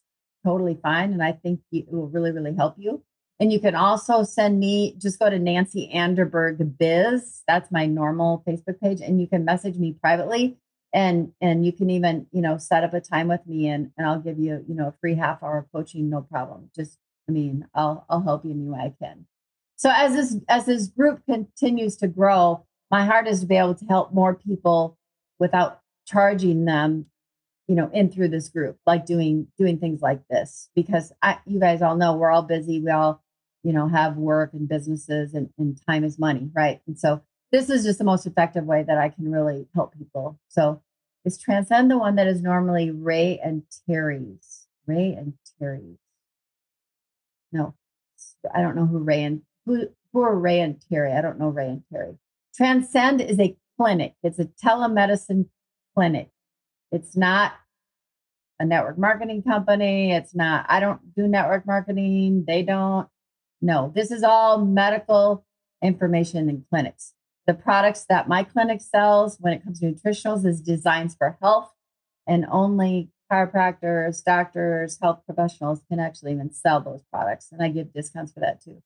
totally 0.46 0.78
fine. 0.82 1.14
And 1.14 1.24
I 1.24 1.34
think 1.34 1.62
it 1.72 1.92
will 1.92 2.08
really, 2.08 2.32
really 2.32 2.56
help 2.56 2.76
you. 2.78 3.04
And 3.40 3.54
you 3.54 3.60
can 3.60 3.76
also 3.76 4.24
send 4.24 4.60
me, 4.60 4.96
just 4.98 5.20
go 5.20 5.30
to 5.30 5.40
Nancy 5.40 5.90
Anderberg 5.94 6.78
Biz. 6.78 7.44
That's 7.48 7.72
my 7.72 7.86
normal 7.86 8.44
Facebook 8.46 8.80
page. 8.82 9.00
And 9.02 9.22
you 9.22 9.28
can 9.28 9.46
message 9.46 9.78
me 9.78 9.94
privately. 9.94 10.58
And 10.92 11.32
and 11.40 11.66
you 11.66 11.72
can 11.72 11.90
even, 11.90 12.28
you 12.32 12.42
know, 12.42 12.58
set 12.58 12.84
up 12.84 12.94
a 12.94 13.00
time 13.00 13.28
with 13.28 13.46
me 13.46 13.68
and, 13.68 13.92
and 13.96 14.08
I'll 14.08 14.20
give 14.20 14.40
you, 14.40 14.66
you 14.68 14.74
know, 14.74 14.88
a 14.88 14.96
free 15.00 15.16
half 15.16 15.44
hour 15.44 15.68
coaching, 15.72 16.10
no 16.10 16.22
problem. 16.22 16.72
Just 16.76 16.98
I 17.30 17.32
mean, 17.32 17.68
I'll 17.76 18.06
I'll 18.10 18.24
help 18.24 18.44
you 18.44 18.52
any 18.52 18.64
way 18.64 18.80
I 18.80 18.94
can. 19.02 19.28
So 19.76 19.92
as 19.94 20.14
this 20.14 20.36
as 20.50 20.66
this 20.66 20.88
group 20.88 21.24
continues 21.26 21.96
to 21.98 22.08
grow, 22.08 22.66
my 22.90 23.06
heart 23.06 23.28
is 23.28 23.42
to 23.42 23.46
be 23.46 23.56
able 23.56 23.76
to 23.76 23.86
help 23.86 24.12
more 24.12 24.34
people 24.34 24.98
without 25.38 25.82
charging 26.08 26.66
them, 26.66 27.06
you 27.68 27.76
know, 27.76 27.88
in 27.94 28.10
through 28.12 28.30
this 28.30 28.50
group, 28.50 28.78
like 28.88 29.06
doing 29.06 29.48
doing 29.60 29.78
things 29.78 30.02
like 30.02 30.28
this. 30.28 30.70
Because 30.74 31.14
I, 31.22 31.38
you 31.46 31.60
guys 31.60 31.84
all 31.84 31.96
know 31.96 32.16
we're 32.16 32.32
all 32.32 32.42
busy. 32.42 32.82
We 32.82 32.90
all, 32.90 33.22
you 33.64 33.74
know, 33.74 33.88
have 33.88 34.18
work 34.18 34.54
and 34.54 34.68
businesses, 34.68 35.36
and, 35.36 35.50
and 35.60 35.80
time 35.88 36.04
is 36.04 36.18
money, 36.18 36.50
right? 36.54 36.82
And 36.88 36.98
so 36.98 37.22
this 37.52 37.70
is 37.70 37.84
just 37.84 38.00
the 38.00 38.06
most 38.06 38.26
effective 38.26 38.66
way 38.66 38.82
that 38.82 38.98
I 38.98 39.10
can 39.10 39.32
really 39.32 39.68
help 39.76 39.96
people. 39.96 40.40
So 40.48 40.82
is 41.26 41.38
transcend 41.38 41.92
the 41.92 41.98
one 42.00 42.16
that 42.16 42.26
is 42.26 42.42
normally 42.42 42.90
Ray 42.90 43.40
and 43.44 43.62
Terry's. 43.88 44.66
Ray 44.88 45.14
and 45.14 45.36
Terry's 45.60 46.00
no, 47.52 47.76
I 48.54 48.62
don't 48.62 48.76
know 48.76 48.86
who 48.86 49.00
Ray 49.00 49.24
and 49.24 49.42
who 49.66 49.88
who 50.14 50.22
are 50.22 50.38
Ray 50.38 50.60
and 50.60 50.82
Terry. 50.90 51.14
I 51.14 51.22
don't 51.22 51.40
know 51.40 51.50
Ray 51.50 51.68
and 51.68 51.84
Terry. 51.92 52.18
Transcend 52.56 53.22
is 53.22 53.40
a 53.40 53.56
clinic. 53.78 54.16
It's 54.24 54.40
a 54.40 54.46
telemedicine 54.46 55.46
clinic. 55.96 56.30
It's 56.92 57.16
not 57.16 57.54
a 58.60 58.66
network 58.66 58.98
marketing 58.98 59.44
company. 59.44 60.12
It's 60.12 60.36
not. 60.36 60.66
I 60.68 60.80
don't 60.80 61.16
do 61.16 61.28
network 61.28 61.66
marketing. 61.66 62.46
They 62.48 62.64
don't. 62.64 63.08
No, 63.62 63.92
this 63.94 64.12
is 64.12 64.24
all 64.24 64.64
medical 64.64 65.46
information 65.84 66.50
and 66.50 66.64
clinics. 66.70 67.14
The 67.48 67.54
products 67.54 68.06
that 68.10 68.28
my 68.28 68.44
clinic 68.44 68.82
sells 68.82 69.38
when 69.40 69.54
it 69.54 69.64
comes 69.64 69.80
to 69.80 69.92
nutritionals 69.92 70.46
is 70.46 70.62
designs 70.62 71.16
for 71.16 71.38
health 71.42 71.72
and 72.28 72.46
only 72.52 73.10
chiropractors, 73.32 74.24
doctors, 74.24 74.98
health 75.02 75.22
professionals 75.26 75.82
can 75.90 76.00
actually 76.00 76.32
even 76.32 76.52
sell 76.52 76.82
those 76.82 77.04
products. 77.12 77.52
And 77.52 77.62
I 77.62 77.70
give 77.70 77.94
discounts 77.94 78.34
for 78.34 78.40
that 78.42 78.62
too. 78.62 78.82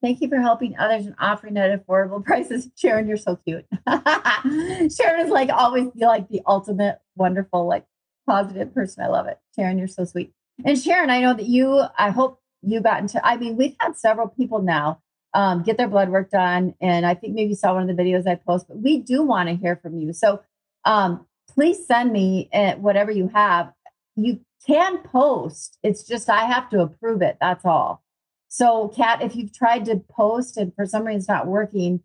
Thank 0.00 0.20
you 0.20 0.28
for 0.28 0.38
helping 0.40 0.76
others 0.78 1.06
and 1.06 1.14
offering 1.18 1.56
at 1.56 1.86
affordable 1.86 2.24
prices. 2.24 2.68
Sharon, 2.76 3.08
you're 3.08 3.16
so 3.16 3.36
cute. 3.36 3.66
Sharon 3.86 5.26
is 5.26 5.30
like 5.30 5.50
always 5.50 5.90
be 5.90 6.04
like 6.04 6.28
the 6.28 6.42
ultimate 6.46 7.00
wonderful, 7.16 7.66
like 7.66 7.84
positive 8.26 8.72
person. 8.74 9.02
I 9.02 9.08
love 9.08 9.26
it. 9.26 9.38
Sharon, 9.56 9.78
you're 9.78 9.88
so 9.88 10.04
sweet. 10.04 10.32
And 10.64 10.78
Sharon, 10.78 11.10
I 11.10 11.20
know 11.20 11.34
that 11.34 11.46
you, 11.46 11.82
I 11.96 12.10
hope 12.10 12.40
you 12.62 12.80
got 12.80 13.00
into, 13.00 13.24
I 13.24 13.36
mean, 13.36 13.56
we've 13.56 13.76
had 13.80 13.96
several 13.96 14.28
people 14.28 14.60
now 14.62 15.00
um, 15.34 15.62
get 15.62 15.76
their 15.76 15.88
blood 15.88 16.10
work 16.10 16.30
done. 16.30 16.74
And 16.80 17.06
I 17.06 17.14
think 17.14 17.34
maybe 17.34 17.50
you 17.50 17.56
saw 17.56 17.74
one 17.74 17.88
of 17.88 17.96
the 17.96 18.02
videos 18.02 18.26
I 18.26 18.34
post, 18.34 18.66
but 18.68 18.78
we 18.78 18.98
do 18.98 19.22
want 19.22 19.48
to 19.48 19.56
hear 19.56 19.76
from 19.76 19.98
you. 19.98 20.12
So 20.12 20.42
um, 20.84 21.26
please 21.48 21.86
send 21.86 22.12
me 22.12 22.48
uh, 22.52 22.74
whatever 22.74 23.10
you 23.10 23.28
have 23.34 23.72
you 24.18 24.40
can 24.66 24.98
post. 24.98 25.78
It's 25.82 26.02
just 26.02 26.28
I 26.28 26.44
have 26.44 26.68
to 26.70 26.80
approve 26.80 27.22
it. 27.22 27.36
That's 27.40 27.64
all. 27.64 28.02
So, 28.48 28.88
Kat, 28.88 29.22
if 29.22 29.36
you've 29.36 29.52
tried 29.52 29.84
to 29.86 30.02
post 30.10 30.56
and 30.56 30.74
for 30.74 30.86
some 30.86 31.04
reason 31.04 31.18
it's 31.18 31.28
not 31.28 31.46
working, 31.46 32.00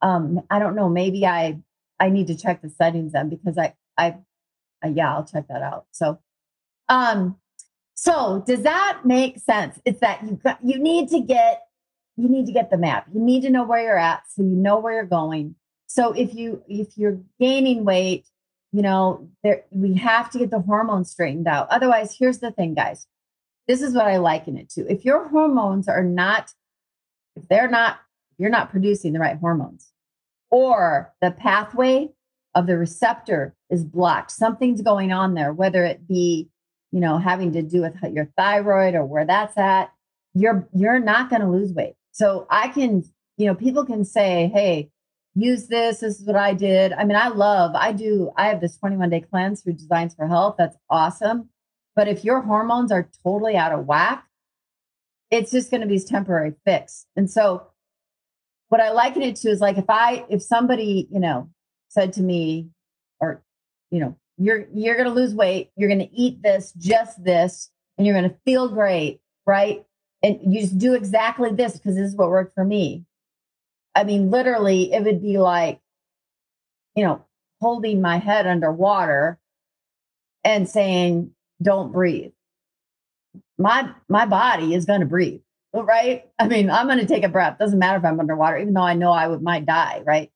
um, 0.00 0.40
I 0.50 0.58
don't 0.58 0.76
know. 0.76 0.88
Maybe 0.88 1.26
I 1.26 1.58
I 2.00 2.08
need 2.08 2.28
to 2.28 2.36
check 2.36 2.62
the 2.62 2.70
settings 2.70 3.12
then 3.12 3.28
because 3.28 3.58
I 3.58 3.74
I 3.96 4.16
uh, 4.84 4.88
yeah, 4.88 5.12
I'll 5.12 5.24
check 5.24 5.48
that 5.48 5.62
out. 5.62 5.86
So, 5.90 6.20
um, 6.88 7.36
so 7.94 8.44
does 8.46 8.62
that 8.62 9.00
make 9.04 9.38
sense? 9.38 9.80
It's 9.84 10.00
that 10.00 10.24
you 10.24 10.40
got 10.42 10.58
you 10.64 10.78
need 10.78 11.08
to 11.10 11.20
get 11.20 11.62
you 12.16 12.28
need 12.28 12.46
to 12.46 12.52
get 12.52 12.70
the 12.70 12.78
map. 12.78 13.06
You 13.12 13.20
need 13.20 13.42
to 13.42 13.50
know 13.50 13.64
where 13.64 13.82
you're 13.82 13.98
at 13.98 14.22
so 14.28 14.42
you 14.42 14.56
know 14.56 14.78
where 14.78 14.94
you're 14.94 15.04
going. 15.04 15.56
So 15.86 16.12
if 16.12 16.34
you 16.34 16.62
if 16.68 16.96
you're 16.96 17.20
gaining 17.40 17.84
weight 17.84 18.26
you 18.78 18.82
know, 18.82 19.28
there 19.42 19.64
we 19.72 19.94
have 19.94 20.30
to 20.30 20.38
get 20.38 20.52
the 20.52 20.60
hormones 20.60 21.10
straightened 21.10 21.48
out. 21.48 21.66
Otherwise, 21.68 22.14
here's 22.16 22.38
the 22.38 22.52
thing, 22.52 22.74
guys. 22.74 23.08
This 23.66 23.82
is 23.82 23.92
what 23.92 24.06
I 24.06 24.18
liken 24.18 24.56
it 24.56 24.70
to. 24.70 24.82
If 24.88 25.04
your 25.04 25.26
hormones 25.26 25.88
are 25.88 26.04
not, 26.04 26.52
if 27.34 27.48
they're 27.48 27.68
not, 27.68 27.98
you're 28.38 28.50
not 28.50 28.70
producing 28.70 29.14
the 29.14 29.18
right 29.18 29.36
hormones, 29.36 29.90
or 30.52 31.12
the 31.20 31.32
pathway 31.32 32.10
of 32.54 32.68
the 32.68 32.78
receptor 32.78 33.56
is 33.68 33.82
blocked, 33.82 34.30
something's 34.30 34.80
going 34.80 35.10
on 35.10 35.34
there, 35.34 35.52
whether 35.52 35.84
it 35.84 36.06
be, 36.06 36.48
you 36.92 37.00
know, 37.00 37.18
having 37.18 37.54
to 37.54 37.62
do 37.62 37.80
with 37.80 37.96
your 38.12 38.30
thyroid 38.36 38.94
or 38.94 39.04
where 39.04 39.26
that's 39.26 39.58
at, 39.58 39.92
you're 40.34 40.68
you're 40.72 41.00
not 41.00 41.30
going 41.30 41.42
to 41.42 41.48
lose 41.48 41.72
weight. 41.72 41.96
So 42.12 42.46
I 42.48 42.68
can, 42.68 43.02
you 43.38 43.46
know, 43.46 43.56
people 43.56 43.84
can 43.84 44.04
say, 44.04 44.52
hey, 44.54 44.92
use 45.38 45.66
this. 45.68 46.00
This 46.00 46.20
is 46.20 46.26
what 46.26 46.36
I 46.36 46.54
did. 46.54 46.92
I 46.92 47.04
mean, 47.04 47.16
I 47.16 47.28
love, 47.28 47.72
I 47.74 47.92
do, 47.92 48.32
I 48.36 48.48
have 48.48 48.60
this 48.60 48.76
21 48.78 49.10
day 49.10 49.20
cleanse 49.20 49.62
through 49.62 49.74
Designs 49.74 50.14
for 50.14 50.26
Health. 50.26 50.56
That's 50.58 50.76
awesome. 50.90 51.48
But 51.94 52.08
if 52.08 52.24
your 52.24 52.40
hormones 52.42 52.92
are 52.92 53.08
totally 53.24 53.56
out 53.56 53.72
of 53.72 53.86
whack, 53.86 54.24
it's 55.30 55.50
just 55.50 55.70
going 55.70 55.80
to 55.80 55.86
be 55.86 55.96
a 55.96 56.00
temporary 56.00 56.54
fix. 56.64 57.06
And 57.16 57.30
so, 57.30 57.66
what 58.68 58.80
I 58.80 58.90
liken 58.90 59.22
it 59.22 59.36
to 59.36 59.48
is 59.48 59.60
like 59.60 59.78
if 59.78 59.88
I, 59.88 60.24
if 60.28 60.42
somebody, 60.42 61.08
you 61.10 61.20
know, 61.20 61.48
said 61.88 62.12
to 62.14 62.22
me, 62.22 62.68
or, 63.18 63.42
you 63.90 64.00
know, 64.00 64.16
you're, 64.36 64.66
you're 64.74 64.94
going 64.94 65.08
to 65.08 65.14
lose 65.14 65.34
weight, 65.34 65.70
you're 65.74 65.88
going 65.88 66.06
to 66.06 66.14
eat 66.14 66.42
this, 66.42 66.72
just 66.72 67.22
this, 67.24 67.70
and 67.96 68.06
you're 68.06 68.18
going 68.18 68.28
to 68.28 68.36
feel 68.44 68.68
great, 68.68 69.20
right? 69.46 69.84
And 70.22 70.38
you 70.42 70.60
just 70.60 70.78
do 70.78 70.94
exactly 70.94 71.50
this 71.50 71.72
because 71.78 71.96
this 71.96 72.10
is 72.10 72.16
what 72.16 72.28
worked 72.28 72.54
for 72.54 72.64
me. 72.64 73.06
I 73.98 74.04
mean, 74.04 74.30
literally, 74.30 74.92
it 74.92 75.02
would 75.02 75.20
be 75.20 75.38
like, 75.38 75.80
you 76.94 77.04
know, 77.04 77.24
holding 77.60 78.00
my 78.00 78.18
head 78.18 78.46
underwater 78.46 79.40
and 80.44 80.68
saying, 80.68 81.32
don't 81.60 81.92
breathe. 81.92 82.30
My 83.58 83.90
my 84.08 84.24
body 84.24 84.72
is 84.72 84.84
going 84.84 85.00
to 85.00 85.06
breathe. 85.06 85.40
right? 85.74 86.26
I 86.38 86.46
mean, 86.46 86.70
I'm 86.70 86.86
going 86.86 87.00
to 87.00 87.06
take 87.06 87.24
a 87.24 87.28
breath. 87.28 87.58
Doesn't 87.58 87.80
matter 87.80 87.98
if 87.98 88.04
I'm 88.04 88.20
underwater, 88.20 88.58
even 88.58 88.72
though 88.72 88.82
I 88.82 88.94
know 88.94 89.10
I 89.10 89.26
would 89.26 89.42
might 89.42 89.66
die, 89.66 90.02
right? 90.06 90.30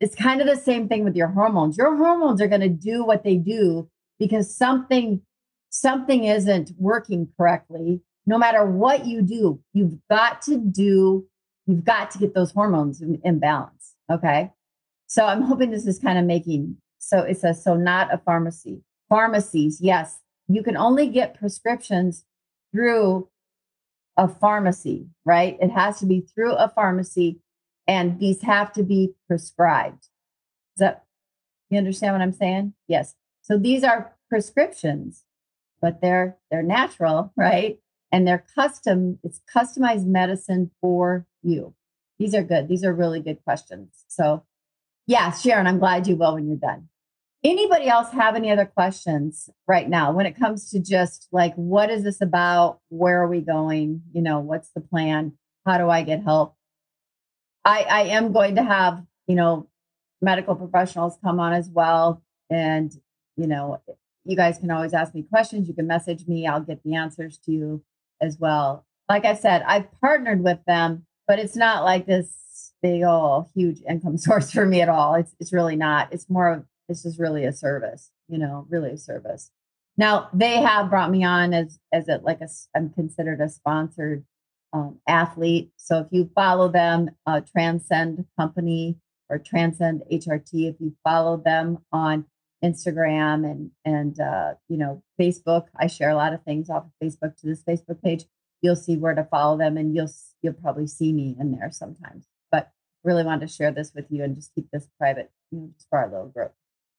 It's 0.00 0.14
kind 0.14 0.40
of 0.40 0.46
the 0.46 0.56
same 0.56 0.88
thing 0.88 1.04
with 1.04 1.16
your 1.16 1.28
hormones. 1.28 1.76
Your 1.76 1.94
hormones 1.96 2.40
are 2.40 2.48
going 2.48 2.62
to 2.62 2.70
do 2.70 3.04
what 3.04 3.24
they 3.24 3.36
do 3.36 3.90
because 4.18 4.56
something 4.56 5.20
something 5.68 6.24
isn't 6.24 6.72
working 6.78 7.28
correctly. 7.36 8.00
No 8.24 8.38
matter 8.38 8.64
what 8.64 9.04
you 9.04 9.20
do, 9.20 9.60
you've 9.74 9.98
got 10.08 10.40
to 10.42 10.56
do 10.56 11.26
you've 11.66 11.84
got 11.84 12.10
to 12.12 12.18
get 12.18 12.34
those 12.34 12.52
hormones 12.52 13.00
in, 13.00 13.20
in 13.24 13.38
balance, 13.38 13.94
okay? 14.10 14.52
So 15.06 15.24
I'm 15.26 15.42
hoping 15.42 15.70
this 15.70 15.86
is 15.86 15.98
kind 15.98 16.18
of 16.18 16.24
making 16.24 16.76
so 16.98 17.20
it 17.20 17.38
says 17.38 17.62
so 17.62 17.76
not 17.76 18.12
a 18.12 18.18
pharmacy. 18.18 18.82
Pharmacies, 19.08 19.80
yes, 19.80 20.18
you 20.48 20.62
can 20.62 20.76
only 20.76 21.06
get 21.06 21.38
prescriptions 21.38 22.24
through 22.72 23.28
a 24.16 24.26
pharmacy, 24.26 25.06
right? 25.24 25.56
It 25.60 25.70
has 25.70 26.00
to 26.00 26.06
be 26.06 26.22
through 26.22 26.54
a 26.54 26.68
pharmacy 26.68 27.40
and 27.86 28.18
these 28.18 28.42
have 28.42 28.72
to 28.72 28.82
be 28.82 29.12
prescribed. 29.28 30.02
Is 30.74 30.78
that 30.78 31.04
you 31.70 31.78
understand 31.78 32.14
what 32.14 32.22
I'm 32.22 32.32
saying? 32.32 32.74
Yes. 32.88 33.14
So 33.42 33.56
these 33.56 33.84
are 33.84 34.16
prescriptions, 34.28 35.24
but 35.80 36.00
they're 36.00 36.36
they're 36.50 36.62
natural, 36.62 37.32
right? 37.36 37.78
And 38.12 38.26
they're 38.26 38.44
custom, 38.54 39.18
it's 39.22 39.40
customized 39.54 40.06
medicine 40.06 40.70
for 40.80 41.26
you. 41.42 41.74
These 42.18 42.34
are 42.34 42.42
good. 42.42 42.68
These 42.68 42.84
are 42.84 42.92
really 42.92 43.20
good 43.20 43.42
questions. 43.44 44.04
So 44.08 44.44
yeah, 45.06 45.30
Sharon, 45.32 45.66
I'm 45.66 45.78
glad 45.78 46.06
you 46.06 46.16
will 46.16 46.34
when 46.34 46.48
you're 46.48 46.56
done. 46.56 46.88
Anybody 47.44 47.86
else 47.86 48.10
have 48.12 48.34
any 48.34 48.50
other 48.50 48.64
questions 48.64 49.48
right 49.68 49.88
now 49.88 50.10
when 50.10 50.26
it 50.26 50.38
comes 50.38 50.70
to 50.70 50.80
just 50.80 51.28
like 51.30 51.54
what 51.54 51.90
is 51.90 52.02
this 52.02 52.20
about? 52.20 52.80
Where 52.88 53.22
are 53.22 53.28
we 53.28 53.40
going? 53.40 54.02
You 54.12 54.22
know, 54.22 54.40
what's 54.40 54.70
the 54.70 54.80
plan? 54.80 55.32
How 55.64 55.78
do 55.78 55.88
I 55.88 56.02
get 56.02 56.24
help? 56.24 56.56
I, 57.64 57.82
I 57.82 58.02
am 58.04 58.32
going 58.32 58.56
to 58.56 58.64
have, 58.64 59.04
you 59.26 59.36
know, 59.36 59.68
medical 60.20 60.56
professionals 60.56 61.18
come 61.22 61.38
on 61.38 61.52
as 61.52 61.68
well. 61.68 62.22
And, 62.50 62.92
you 63.36 63.46
know, 63.46 63.80
you 64.24 64.36
guys 64.36 64.58
can 64.58 64.70
always 64.70 64.94
ask 64.94 65.14
me 65.14 65.22
questions. 65.22 65.68
You 65.68 65.74
can 65.74 65.86
message 65.86 66.26
me. 66.26 66.46
I'll 66.46 66.60
get 66.60 66.82
the 66.82 66.94
answers 66.94 67.38
to 67.44 67.52
you 67.52 67.84
as 68.20 68.38
well. 68.38 68.84
Like 69.08 69.24
I 69.24 69.34
said, 69.34 69.62
I've 69.66 69.90
partnered 70.00 70.42
with 70.42 70.58
them, 70.66 71.06
but 71.28 71.38
it's 71.38 71.56
not 71.56 71.84
like 71.84 72.06
this 72.06 72.72
big, 72.82 73.02
old 73.02 73.46
huge 73.54 73.80
income 73.88 74.18
source 74.18 74.50
for 74.50 74.66
me 74.66 74.80
at 74.80 74.88
all. 74.88 75.14
It's, 75.14 75.34
it's 75.40 75.52
really 75.52 75.76
not. 75.76 76.12
It's 76.12 76.28
more 76.28 76.52
of, 76.52 76.64
it's 76.88 77.02
just 77.02 77.18
really 77.18 77.44
a 77.44 77.52
service, 77.52 78.10
you 78.28 78.38
know, 78.38 78.66
really 78.68 78.90
a 78.90 78.98
service. 78.98 79.50
Now 79.96 80.28
they 80.32 80.60
have 80.60 80.90
brought 80.90 81.10
me 81.10 81.24
on 81.24 81.54
as, 81.54 81.78
as 81.92 82.08
a, 82.08 82.18
like 82.18 82.40
a, 82.40 82.48
I'm 82.74 82.90
considered 82.90 83.40
a 83.40 83.48
sponsored 83.48 84.24
um, 84.72 84.98
athlete. 85.08 85.70
So 85.76 86.00
if 86.00 86.08
you 86.10 86.30
follow 86.34 86.68
them, 86.68 87.10
uh, 87.26 87.40
Transcend 87.40 88.26
Company 88.38 88.96
or 89.28 89.38
Transcend 89.38 90.02
HRT, 90.12 90.70
if 90.70 90.76
you 90.80 90.94
follow 91.02 91.36
them 91.36 91.78
on 91.92 92.26
Instagram 92.64 93.48
and 93.48 93.70
and 93.84 94.18
uh, 94.20 94.54
you 94.68 94.76
know 94.76 95.02
Facebook, 95.20 95.66
I 95.78 95.86
share 95.86 96.10
a 96.10 96.16
lot 96.16 96.32
of 96.32 96.42
things 96.42 96.70
off 96.70 96.84
of 96.84 96.90
Facebook 97.02 97.36
to 97.40 97.46
this 97.46 97.62
Facebook 97.62 98.02
page. 98.02 98.24
You'll 98.62 98.76
see 98.76 98.96
where 98.96 99.14
to 99.14 99.24
follow 99.24 99.58
them, 99.58 99.76
and 99.76 99.94
you'll 99.94 100.10
you'll 100.42 100.54
probably 100.54 100.86
see 100.86 101.12
me 101.12 101.36
in 101.38 101.52
there 101.52 101.70
sometimes. 101.70 102.26
But 102.50 102.70
really 103.04 103.24
wanted 103.24 103.48
to 103.48 103.52
share 103.52 103.70
this 103.70 103.92
with 103.94 104.06
you 104.10 104.24
and 104.24 104.34
just 104.34 104.54
keep 104.54 104.70
this 104.72 104.88
private, 104.98 105.30
you 105.50 105.58
know, 105.58 105.70
just 105.74 105.88
for 105.88 105.98
our 105.98 106.10
little 106.10 106.28
group. 106.28 106.52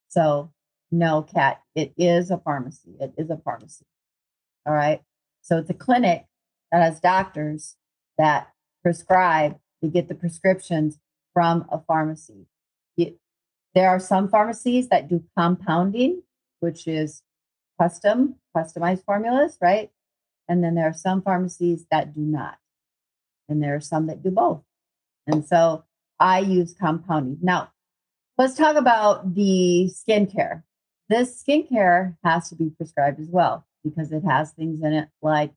So 0.09 0.51
no, 0.91 1.23
Kat, 1.23 1.61
it 1.75 1.93
is 1.97 2.31
a 2.31 2.37
pharmacy. 2.37 2.95
It 2.99 3.13
is 3.17 3.29
a 3.29 3.37
pharmacy. 3.37 3.85
All 4.65 4.73
right. 4.73 5.01
So 5.41 5.57
it's 5.57 5.69
a 5.69 5.73
clinic 5.73 6.25
that 6.71 6.81
has 6.81 6.99
doctors 6.99 7.75
that 8.17 8.49
prescribe 8.83 9.57
to 9.81 9.89
get 9.89 10.07
the 10.07 10.15
prescriptions 10.15 10.97
from 11.33 11.65
a 11.71 11.79
pharmacy. 11.79 12.47
There 13.77 13.89
are 13.89 13.99
some 13.99 14.27
pharmacies 14.27 14.87
that 14.89 15.07
do 15.07 15.23
compounding, 15.37 16.23
which 16.61 16.87
is 16.87 17.21
custom, 17.79 18.33
customized 18.55 19.05
formulas, 19.05 19.55
right? 19.61 19.91
And 20.49 20.63
then 20.63 20.73
there 20.73 20.87
are 20.87 20.93
some 20.93 21.21
pharmacies 21.21 21.85
that 21.91 22.15
do 22.15 22.21
not. 22.21 22.57
And 23.47 23.61
there 23.61 23.75
are 23.75 23.79
some 23.79 24.07
that 24.07 24.23
do 24.23 24.31
both. 24.31 24.63
And 25.27 25.45
so 25.45 25.83
I 26.19 26.39
use 26.39 26.73
compounding. 26.73 27.37
Now, 27.43 27.71
let's 28.35 28.55
talk 28.55 28.77
about 28.77 29.35
the 29.35 29.91
skincare. 29.93 30.63
This 31.07 31.43
skincare 31.43 32.17
has 32.23 32.49
to 32.49 32.55
be 32.55 32.71
prescribed 32.71 33.19
as 33.19 33.27
well 33.29 33.63
because 33.83 34.11
it 34.11 34.23
has 34.23 34.53
things 34.53 34.81
in 34.81 34.93
it 34.93 35.09
like 35.21 35.51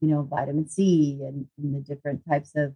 you 0.00 0.08
know, 0.08 0.22
vitamin 0.22 0.66
C 0.66 1.18
and, 1.20 1.46
and 1.58 1.74
the 1.74 1.80
different 1.80 2.22
types 2.26 2.52
of 2.56 2.74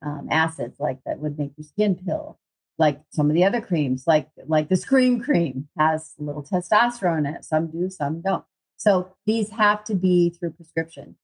um, 0.00 0.28
acids 0.30 0.80
like 0.80 1.00
that 1.04 1.18
would 1.18 1.38
make 1.38 1.52
your 1.58 1.66
skin 1.66 1.96
pill. 1.96 2.38
Like 2.78 3.00
some 3.10 3.28
of 3.28 3.34
the 3.34 3.44
other 3.44 3.60
creams, 3.60 4.04
like 4.06 4.28
like 4.46 4.68
the 4.68 4.76
scream 4.76 5.20
cream 5.20 5.68
has 5.78 6.14
a 6.18 6.22
little 6.22 6.42
testosterone 6.42 7.18
in 7.18 7.26
it. 7.26 7.44
Some 7.44 7.70
do, 7.70 7.90
some 7.90 8.20
don't. 8.20 8.44
So 8.76 9.12
these 9.26 9.50
have 9.50 9.84
to 9.84 9.94
be 9.94 10.30
through 10.30 10.52
prescription. 10.52 11.16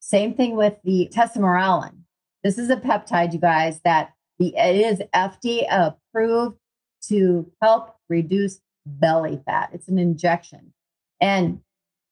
Same 0.00 0.34
thing 0.34 0.56
with 0.56 0.76
the 0.84 1.10
tesamorelin. 1.14 2.02
This 2.44 2.58
is 2.58 2.70
a 2.70 2.76
peptide, 2.76 3.32
you 3.32 3.40
guys, 3.40 3.80
that 3.84 4.12
the, 4.38 4.54
it 4.56 4.76
is 4.76 5.02
FDA 5.14 5.66
approved 5.70 6.58
to 7.08 7.50
help 7.62 7.96
reduce 8.08 8.60
belly 8.86 9.40
fat. 9.46 9.70
It's 9.72 9.88
an 9.88 9.98
injection. 9.98 10.72
And 11.20 11.60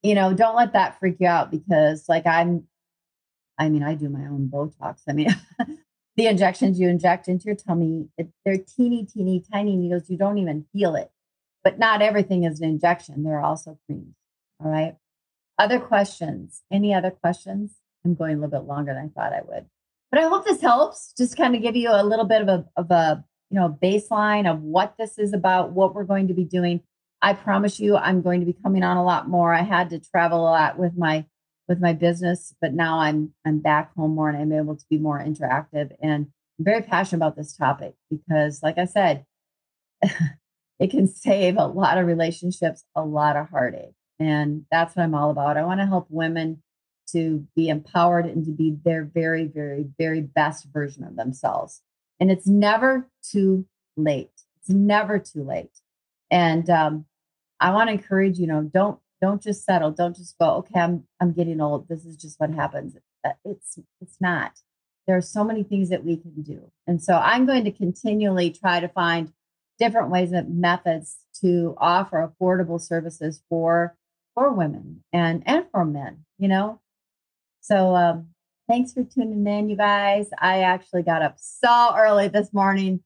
you 0.02 0.14
know, 0.14 0.32
don't 0.32 0.56
let 0.56 0.72
that 0.72 0.98
freak 0.98 1.16
you 1.20 1.26
out 1.26 1.50
because 1.50 2.08
like 2.08 2.26
I'm 2.26 2.66
I 3.58 3.68
mean, 3.68 3.82
I 3.82 3.94
do 3.94 4.08
my 4.08 4.26
own 4.26 4.50
Botox. 4.52 5.00
I 5.08 5.12
mean, 5.12 5.34
the 6.16 6.26
injections 6.26 6.80
you 6.80 6.88
inject 6.88 7.28
into 7.28 7.46
your 7.46 7.56
tummy, 7.56 8.08
they're 8.44 8.58
teeny, 8.58 9.04
teeny, 9.04 9.44
tiny 9.52 9.76
needles. 9.76 10.08
You 10.08 10.16
don't 10.16 10.38
even 10.38 10.64
feel 10.72 10.96
it. 10.96 11.10
But 11.62 11.78
not 11.78 12.00
everything 12.00 12.44
is 12.44 12.60
an 12.60 12.68
injection. 12.68 13.22
There 13.22 13.38
are 13.38 13.44
also 13.44 13.78
creams. 13.86 14.14
All 14.64 14.70
right. 14.70 14.96
Other 15.58 15.78
questions? 15.78 16.62
Any 16.70 16.94
other 16.94 17.10
questions? 17.10 17.74
I'm 18.04 18.14
going 18.14 18.32
a 18.32 18.40
little 18.40 18.60
bit 18.60 18.68
longer 18.68 18.94
than 18.94 19.12
I 19.16 19.20
thought 19.20 19.32
I 19.32 19.42
would. 19.46 19.66
But 20.10 20.20
I 20.20 20.28
hope 20.28 20.44
this 20.44 20.60
helps. 20.60 21.12
Just 21.16 21.36
kind 21.36 21.54
of 21.54 21.62
give 21.62 21.76
you 21.76 21.90
a 21.90 22.04
little 22.04 22.24
bit 22.24 22.42
of 22.42 22.48
a, 22.48 22.64
of 22.76 22.90
a 22.90 23.24
you 23.50 23.58
know 23.58 23.76
baseline 23.82 24.50
of 24.50 24.62
what 24.62 24.94
this 24.98 25.18
is 25.18 25.32
about, 25.32 25.72
what 25.72 25.94
we're 25.94 26.04
going 26.04 26.28
to 26.28 26.34
be 26.34 26.44
doing. 26.44 26.80
I 27.20 27.32
promise 27.32 27.80
you, 27.80 27.96
I'm 27.96 28.22
going 28.22 28.40
to 28.40 28.46
be 28.46 28.52
coming 28.52 28.82
on 28.82 28.96
a 28.96 29.04
lot 29.04 29.28
more. 29.28 29.52
I 29.52 29.62
had 29.62 29.90
to 29.90 29.98
travel 29.98 30.40
a 30.40 30.50
lot 30.50 30.78
with 30.78 30.96
my 30.96 31.24
with 31.68 31.80
my 31.80 31.92
business, 31.92 32.54
but 32.60 32.74
now 32.74 32.98
I'm 33.00 33.32
I'm 33.44 33.58
back 33.58 33.94
home 33.94 34.14
more 34.14 34.28
and 34.28 34.38
I'm 34.38 34.52
able 34.52 34.76
to 34.76 34.84
be 34.88 34.98
more 34.98 35.18
interactive. 35.18 35.92
And 36.00 36.12
I'm 36.12 36.32
very 36.58 36.82
passionate 36.82 37.18
about 37.18 37.36
this 37.36 37.56
topic 37.56 37.94
because, 38.10 38.62
like 38.62 38.78
I 38.78 38.84
said, 38.84 39.24
it 40.78 40.90
can 40.90 41.08
save 41.08 41.56
a 41.56 41.66
lot 41.66 41.98
of 41.98 42.06
relationships, 42.06 42.84
a 42.94 43.02
lot 43.02 43.36
of 43.36 43.48
heartache. 43.50 43.94
And 44.18 44.64
that's 44.70 44.96
what 44.96 45.02
I'm 45.02 45.14
all 45.14 45.30
about. 45.30 45.56
I 45.56 45.64
want 45.64 45.80
to 45.80 45.86
help 45.86 46.06
women 46.08 46.62
to 47.12 47.46
be 47.54 47.68
empowered 47.68 48.26
and 48.26 48.44
to 48.44 48.50
be 48.50 48.76
their 48.84 49.04
very, 49.04 49.44
very, 49.44 49.86
very 49.98 50.20
best 50.20 50.66
version 50.72 51.04
of 51.04 51.16
themselves. 51.16 51.82
And 52.18 52.30
it's 52.30 52.46
never 52.46 53.08
too 53.22 53.66
late. 53.96 54.30
It's 54.60 54.70
never 54.70 55.18
too 55.18 55.44
late. 55.44 55.80
And 56.30 56.68
um, 56.70 57.04
I 57.60 57.72
want 57.72 57.88
to 57.88 57.92
encourage 57.94 58.38
you 58.38 58.46
know, 58.46 58.62
don't 58.62 58.98
don't 59.20 59.42
just 59.42 59.64
settle 59.64 59.90
don't 59.90 60.16
just 60.16 60.36
go 60.38 60.56
okay 60.56 60.80
i'm 60.80 61.04
i'm 61.20 61.32
getting 61.32 61.60
old 61.60 61.88
this 61.88 62.04
is 62.04 62.16
just 62.16 62.38
what 62.40 62.50
happens. 62.50 62.96
Uh, 63.24 63.30
it's 63.44 63.78
it's 64.00 64.16
not. 64.20 64.60
There 65.06 65.16
are 65.16 65.22
so 65.22 65.44
many 65.44 65.62
things 65.62 65.88
that 65.90 66.04
we 66.04 66.16
can 66.16 66.42
do. 66.42 66.70
And 66.86 67.02
so 67.02 67.14
i'm 67.14 67.46
going 67.46 67.64
to 67.64 67.70
continually 67.70 68.50
try 68.50 68.80
to 68.80 68.88
find 68.88 69.32
different 69.78 70.10
ways 70.10 70.32
and 70.32 70.60
methods 70.60 71.18
to 71.42 71.74
offer 71.78 72.32
affordable 72.40 72.80
services 72.80 73.42
for 73.48 73.96
for 74.34 74.52
women 74.52 75.02
and 75.12 75.42
and 75.46 75.66
for 75.70 75.84
men 75.84 76.24
you 76.38 76.48
know? 76.48 76.80
So 77.60 77.94
um 77.96 78.28
thanks 78.68 78.92
for 78.92 79.04
tuning 79.04 79.46
in 79.46 79.68
you 79.68 79.76
guys. 79.76 80.28
I 80.38 80.62
actually 80.62 81.02
got 81.02 81.22
up 81.22 81.36
so 81.38 81.94
early 81.96 82.28
this 82.28 82.52
morning 82.52 83.02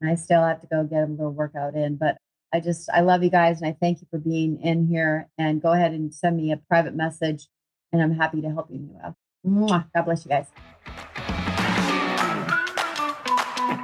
and 0.00 0.10
i 0.10 0.14
still 0.14 0.42
have 0.42 0.60
to 0.60 0.66
go 0.66 0.84
get 0.84 1.04
a 1.04 1.06
little 1.06 1.32
workout 1.32 1.74
in 1.74 1.96
but 1.96 2.16
I 2.54 2.60
just, 2.60 2.88
I 2.94 3.00
love 3.00 3.24
you 3.24 3.30
guys 3.30 3.60
and 3.60 3.68
I 3.68 3.76
thank 3.80 4.00
you 4.00 4.06
for 4.08 4.18
being 4.20 4.60
in 4.62 4.86
here. 4.86 5.28
And 5.36 5.60
go 5.60 5.72
ahead 5.72 5.90
and 5.90 6.14
send 6.14 6.36
me 6.36 6.52
a 6.52 6.56
private 6.56 6.94
message 6.94 7.48
and 7.92 8.00
I'm 8.00 8.14
happy 8.14 8.40
to 8.42 8.48
help 8.48 8.68
you. 8.70 8.88
Mwah. 9.44 9.86
God 9.92 10.02
bless 10.04 10.24
you 10.24 10.28
guys. 10.28 10.46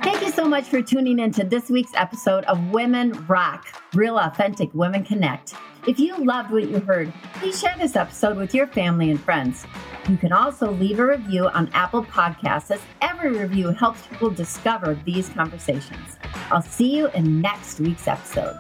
Thank 0.05 0.23
you 0.23 0.31
so 0.31 0.47
much 0.47 0.69
for 0.69 0.81
tuning 0.81 1.19
into 1.19 1.43
this 1.43 1.69
week's 1.69 1.91
episode 1.97 2.45
of 2.45 2.71
Women 2.71 3.11
Rock, 3.27 3.67
Real 3.93 4.17
Authentic 4.17 4.73
Women 4.73 5.05
Connect. 5.05 5.53
If 5.89 5.99
you 5.99 6.17
loved 6.25 6.53
what 6.53 6.69
you 6.69 6.79
heard, 6.79 7.13
please 7.35 7.59
share 7.59 7.75
this 7.77 7.97
episode 7.97 8.37
with 8.37 8.55
your 8.55 8.69
family 8.69 9.11
and 9.11 9.21
friends. 9.21 9.67
You 10.09 10.17
can 10.17 10.33
also 10.33 10.71
leave 10.71 11.01
a 11.01 11.07
review 11.07 11.49
on 11.49 11.69
Apple 11.73 12.05
Podcasts, 12.05 12.71
as 12.71 12.81
every 13.03 13.37
review 13.37 13.71
helps 13.71 14.07
people 14.07 14.31
discover 14.31 14.95
these 15.05 15.29
conversations. 15.31 16.20
I'll 16.51 16.63
see 16.63 16.97
you 16.97 17.09
in 17.09 17.41
next 17.41 17.81
week's 17.81 18.09
episode. 18.09 18.59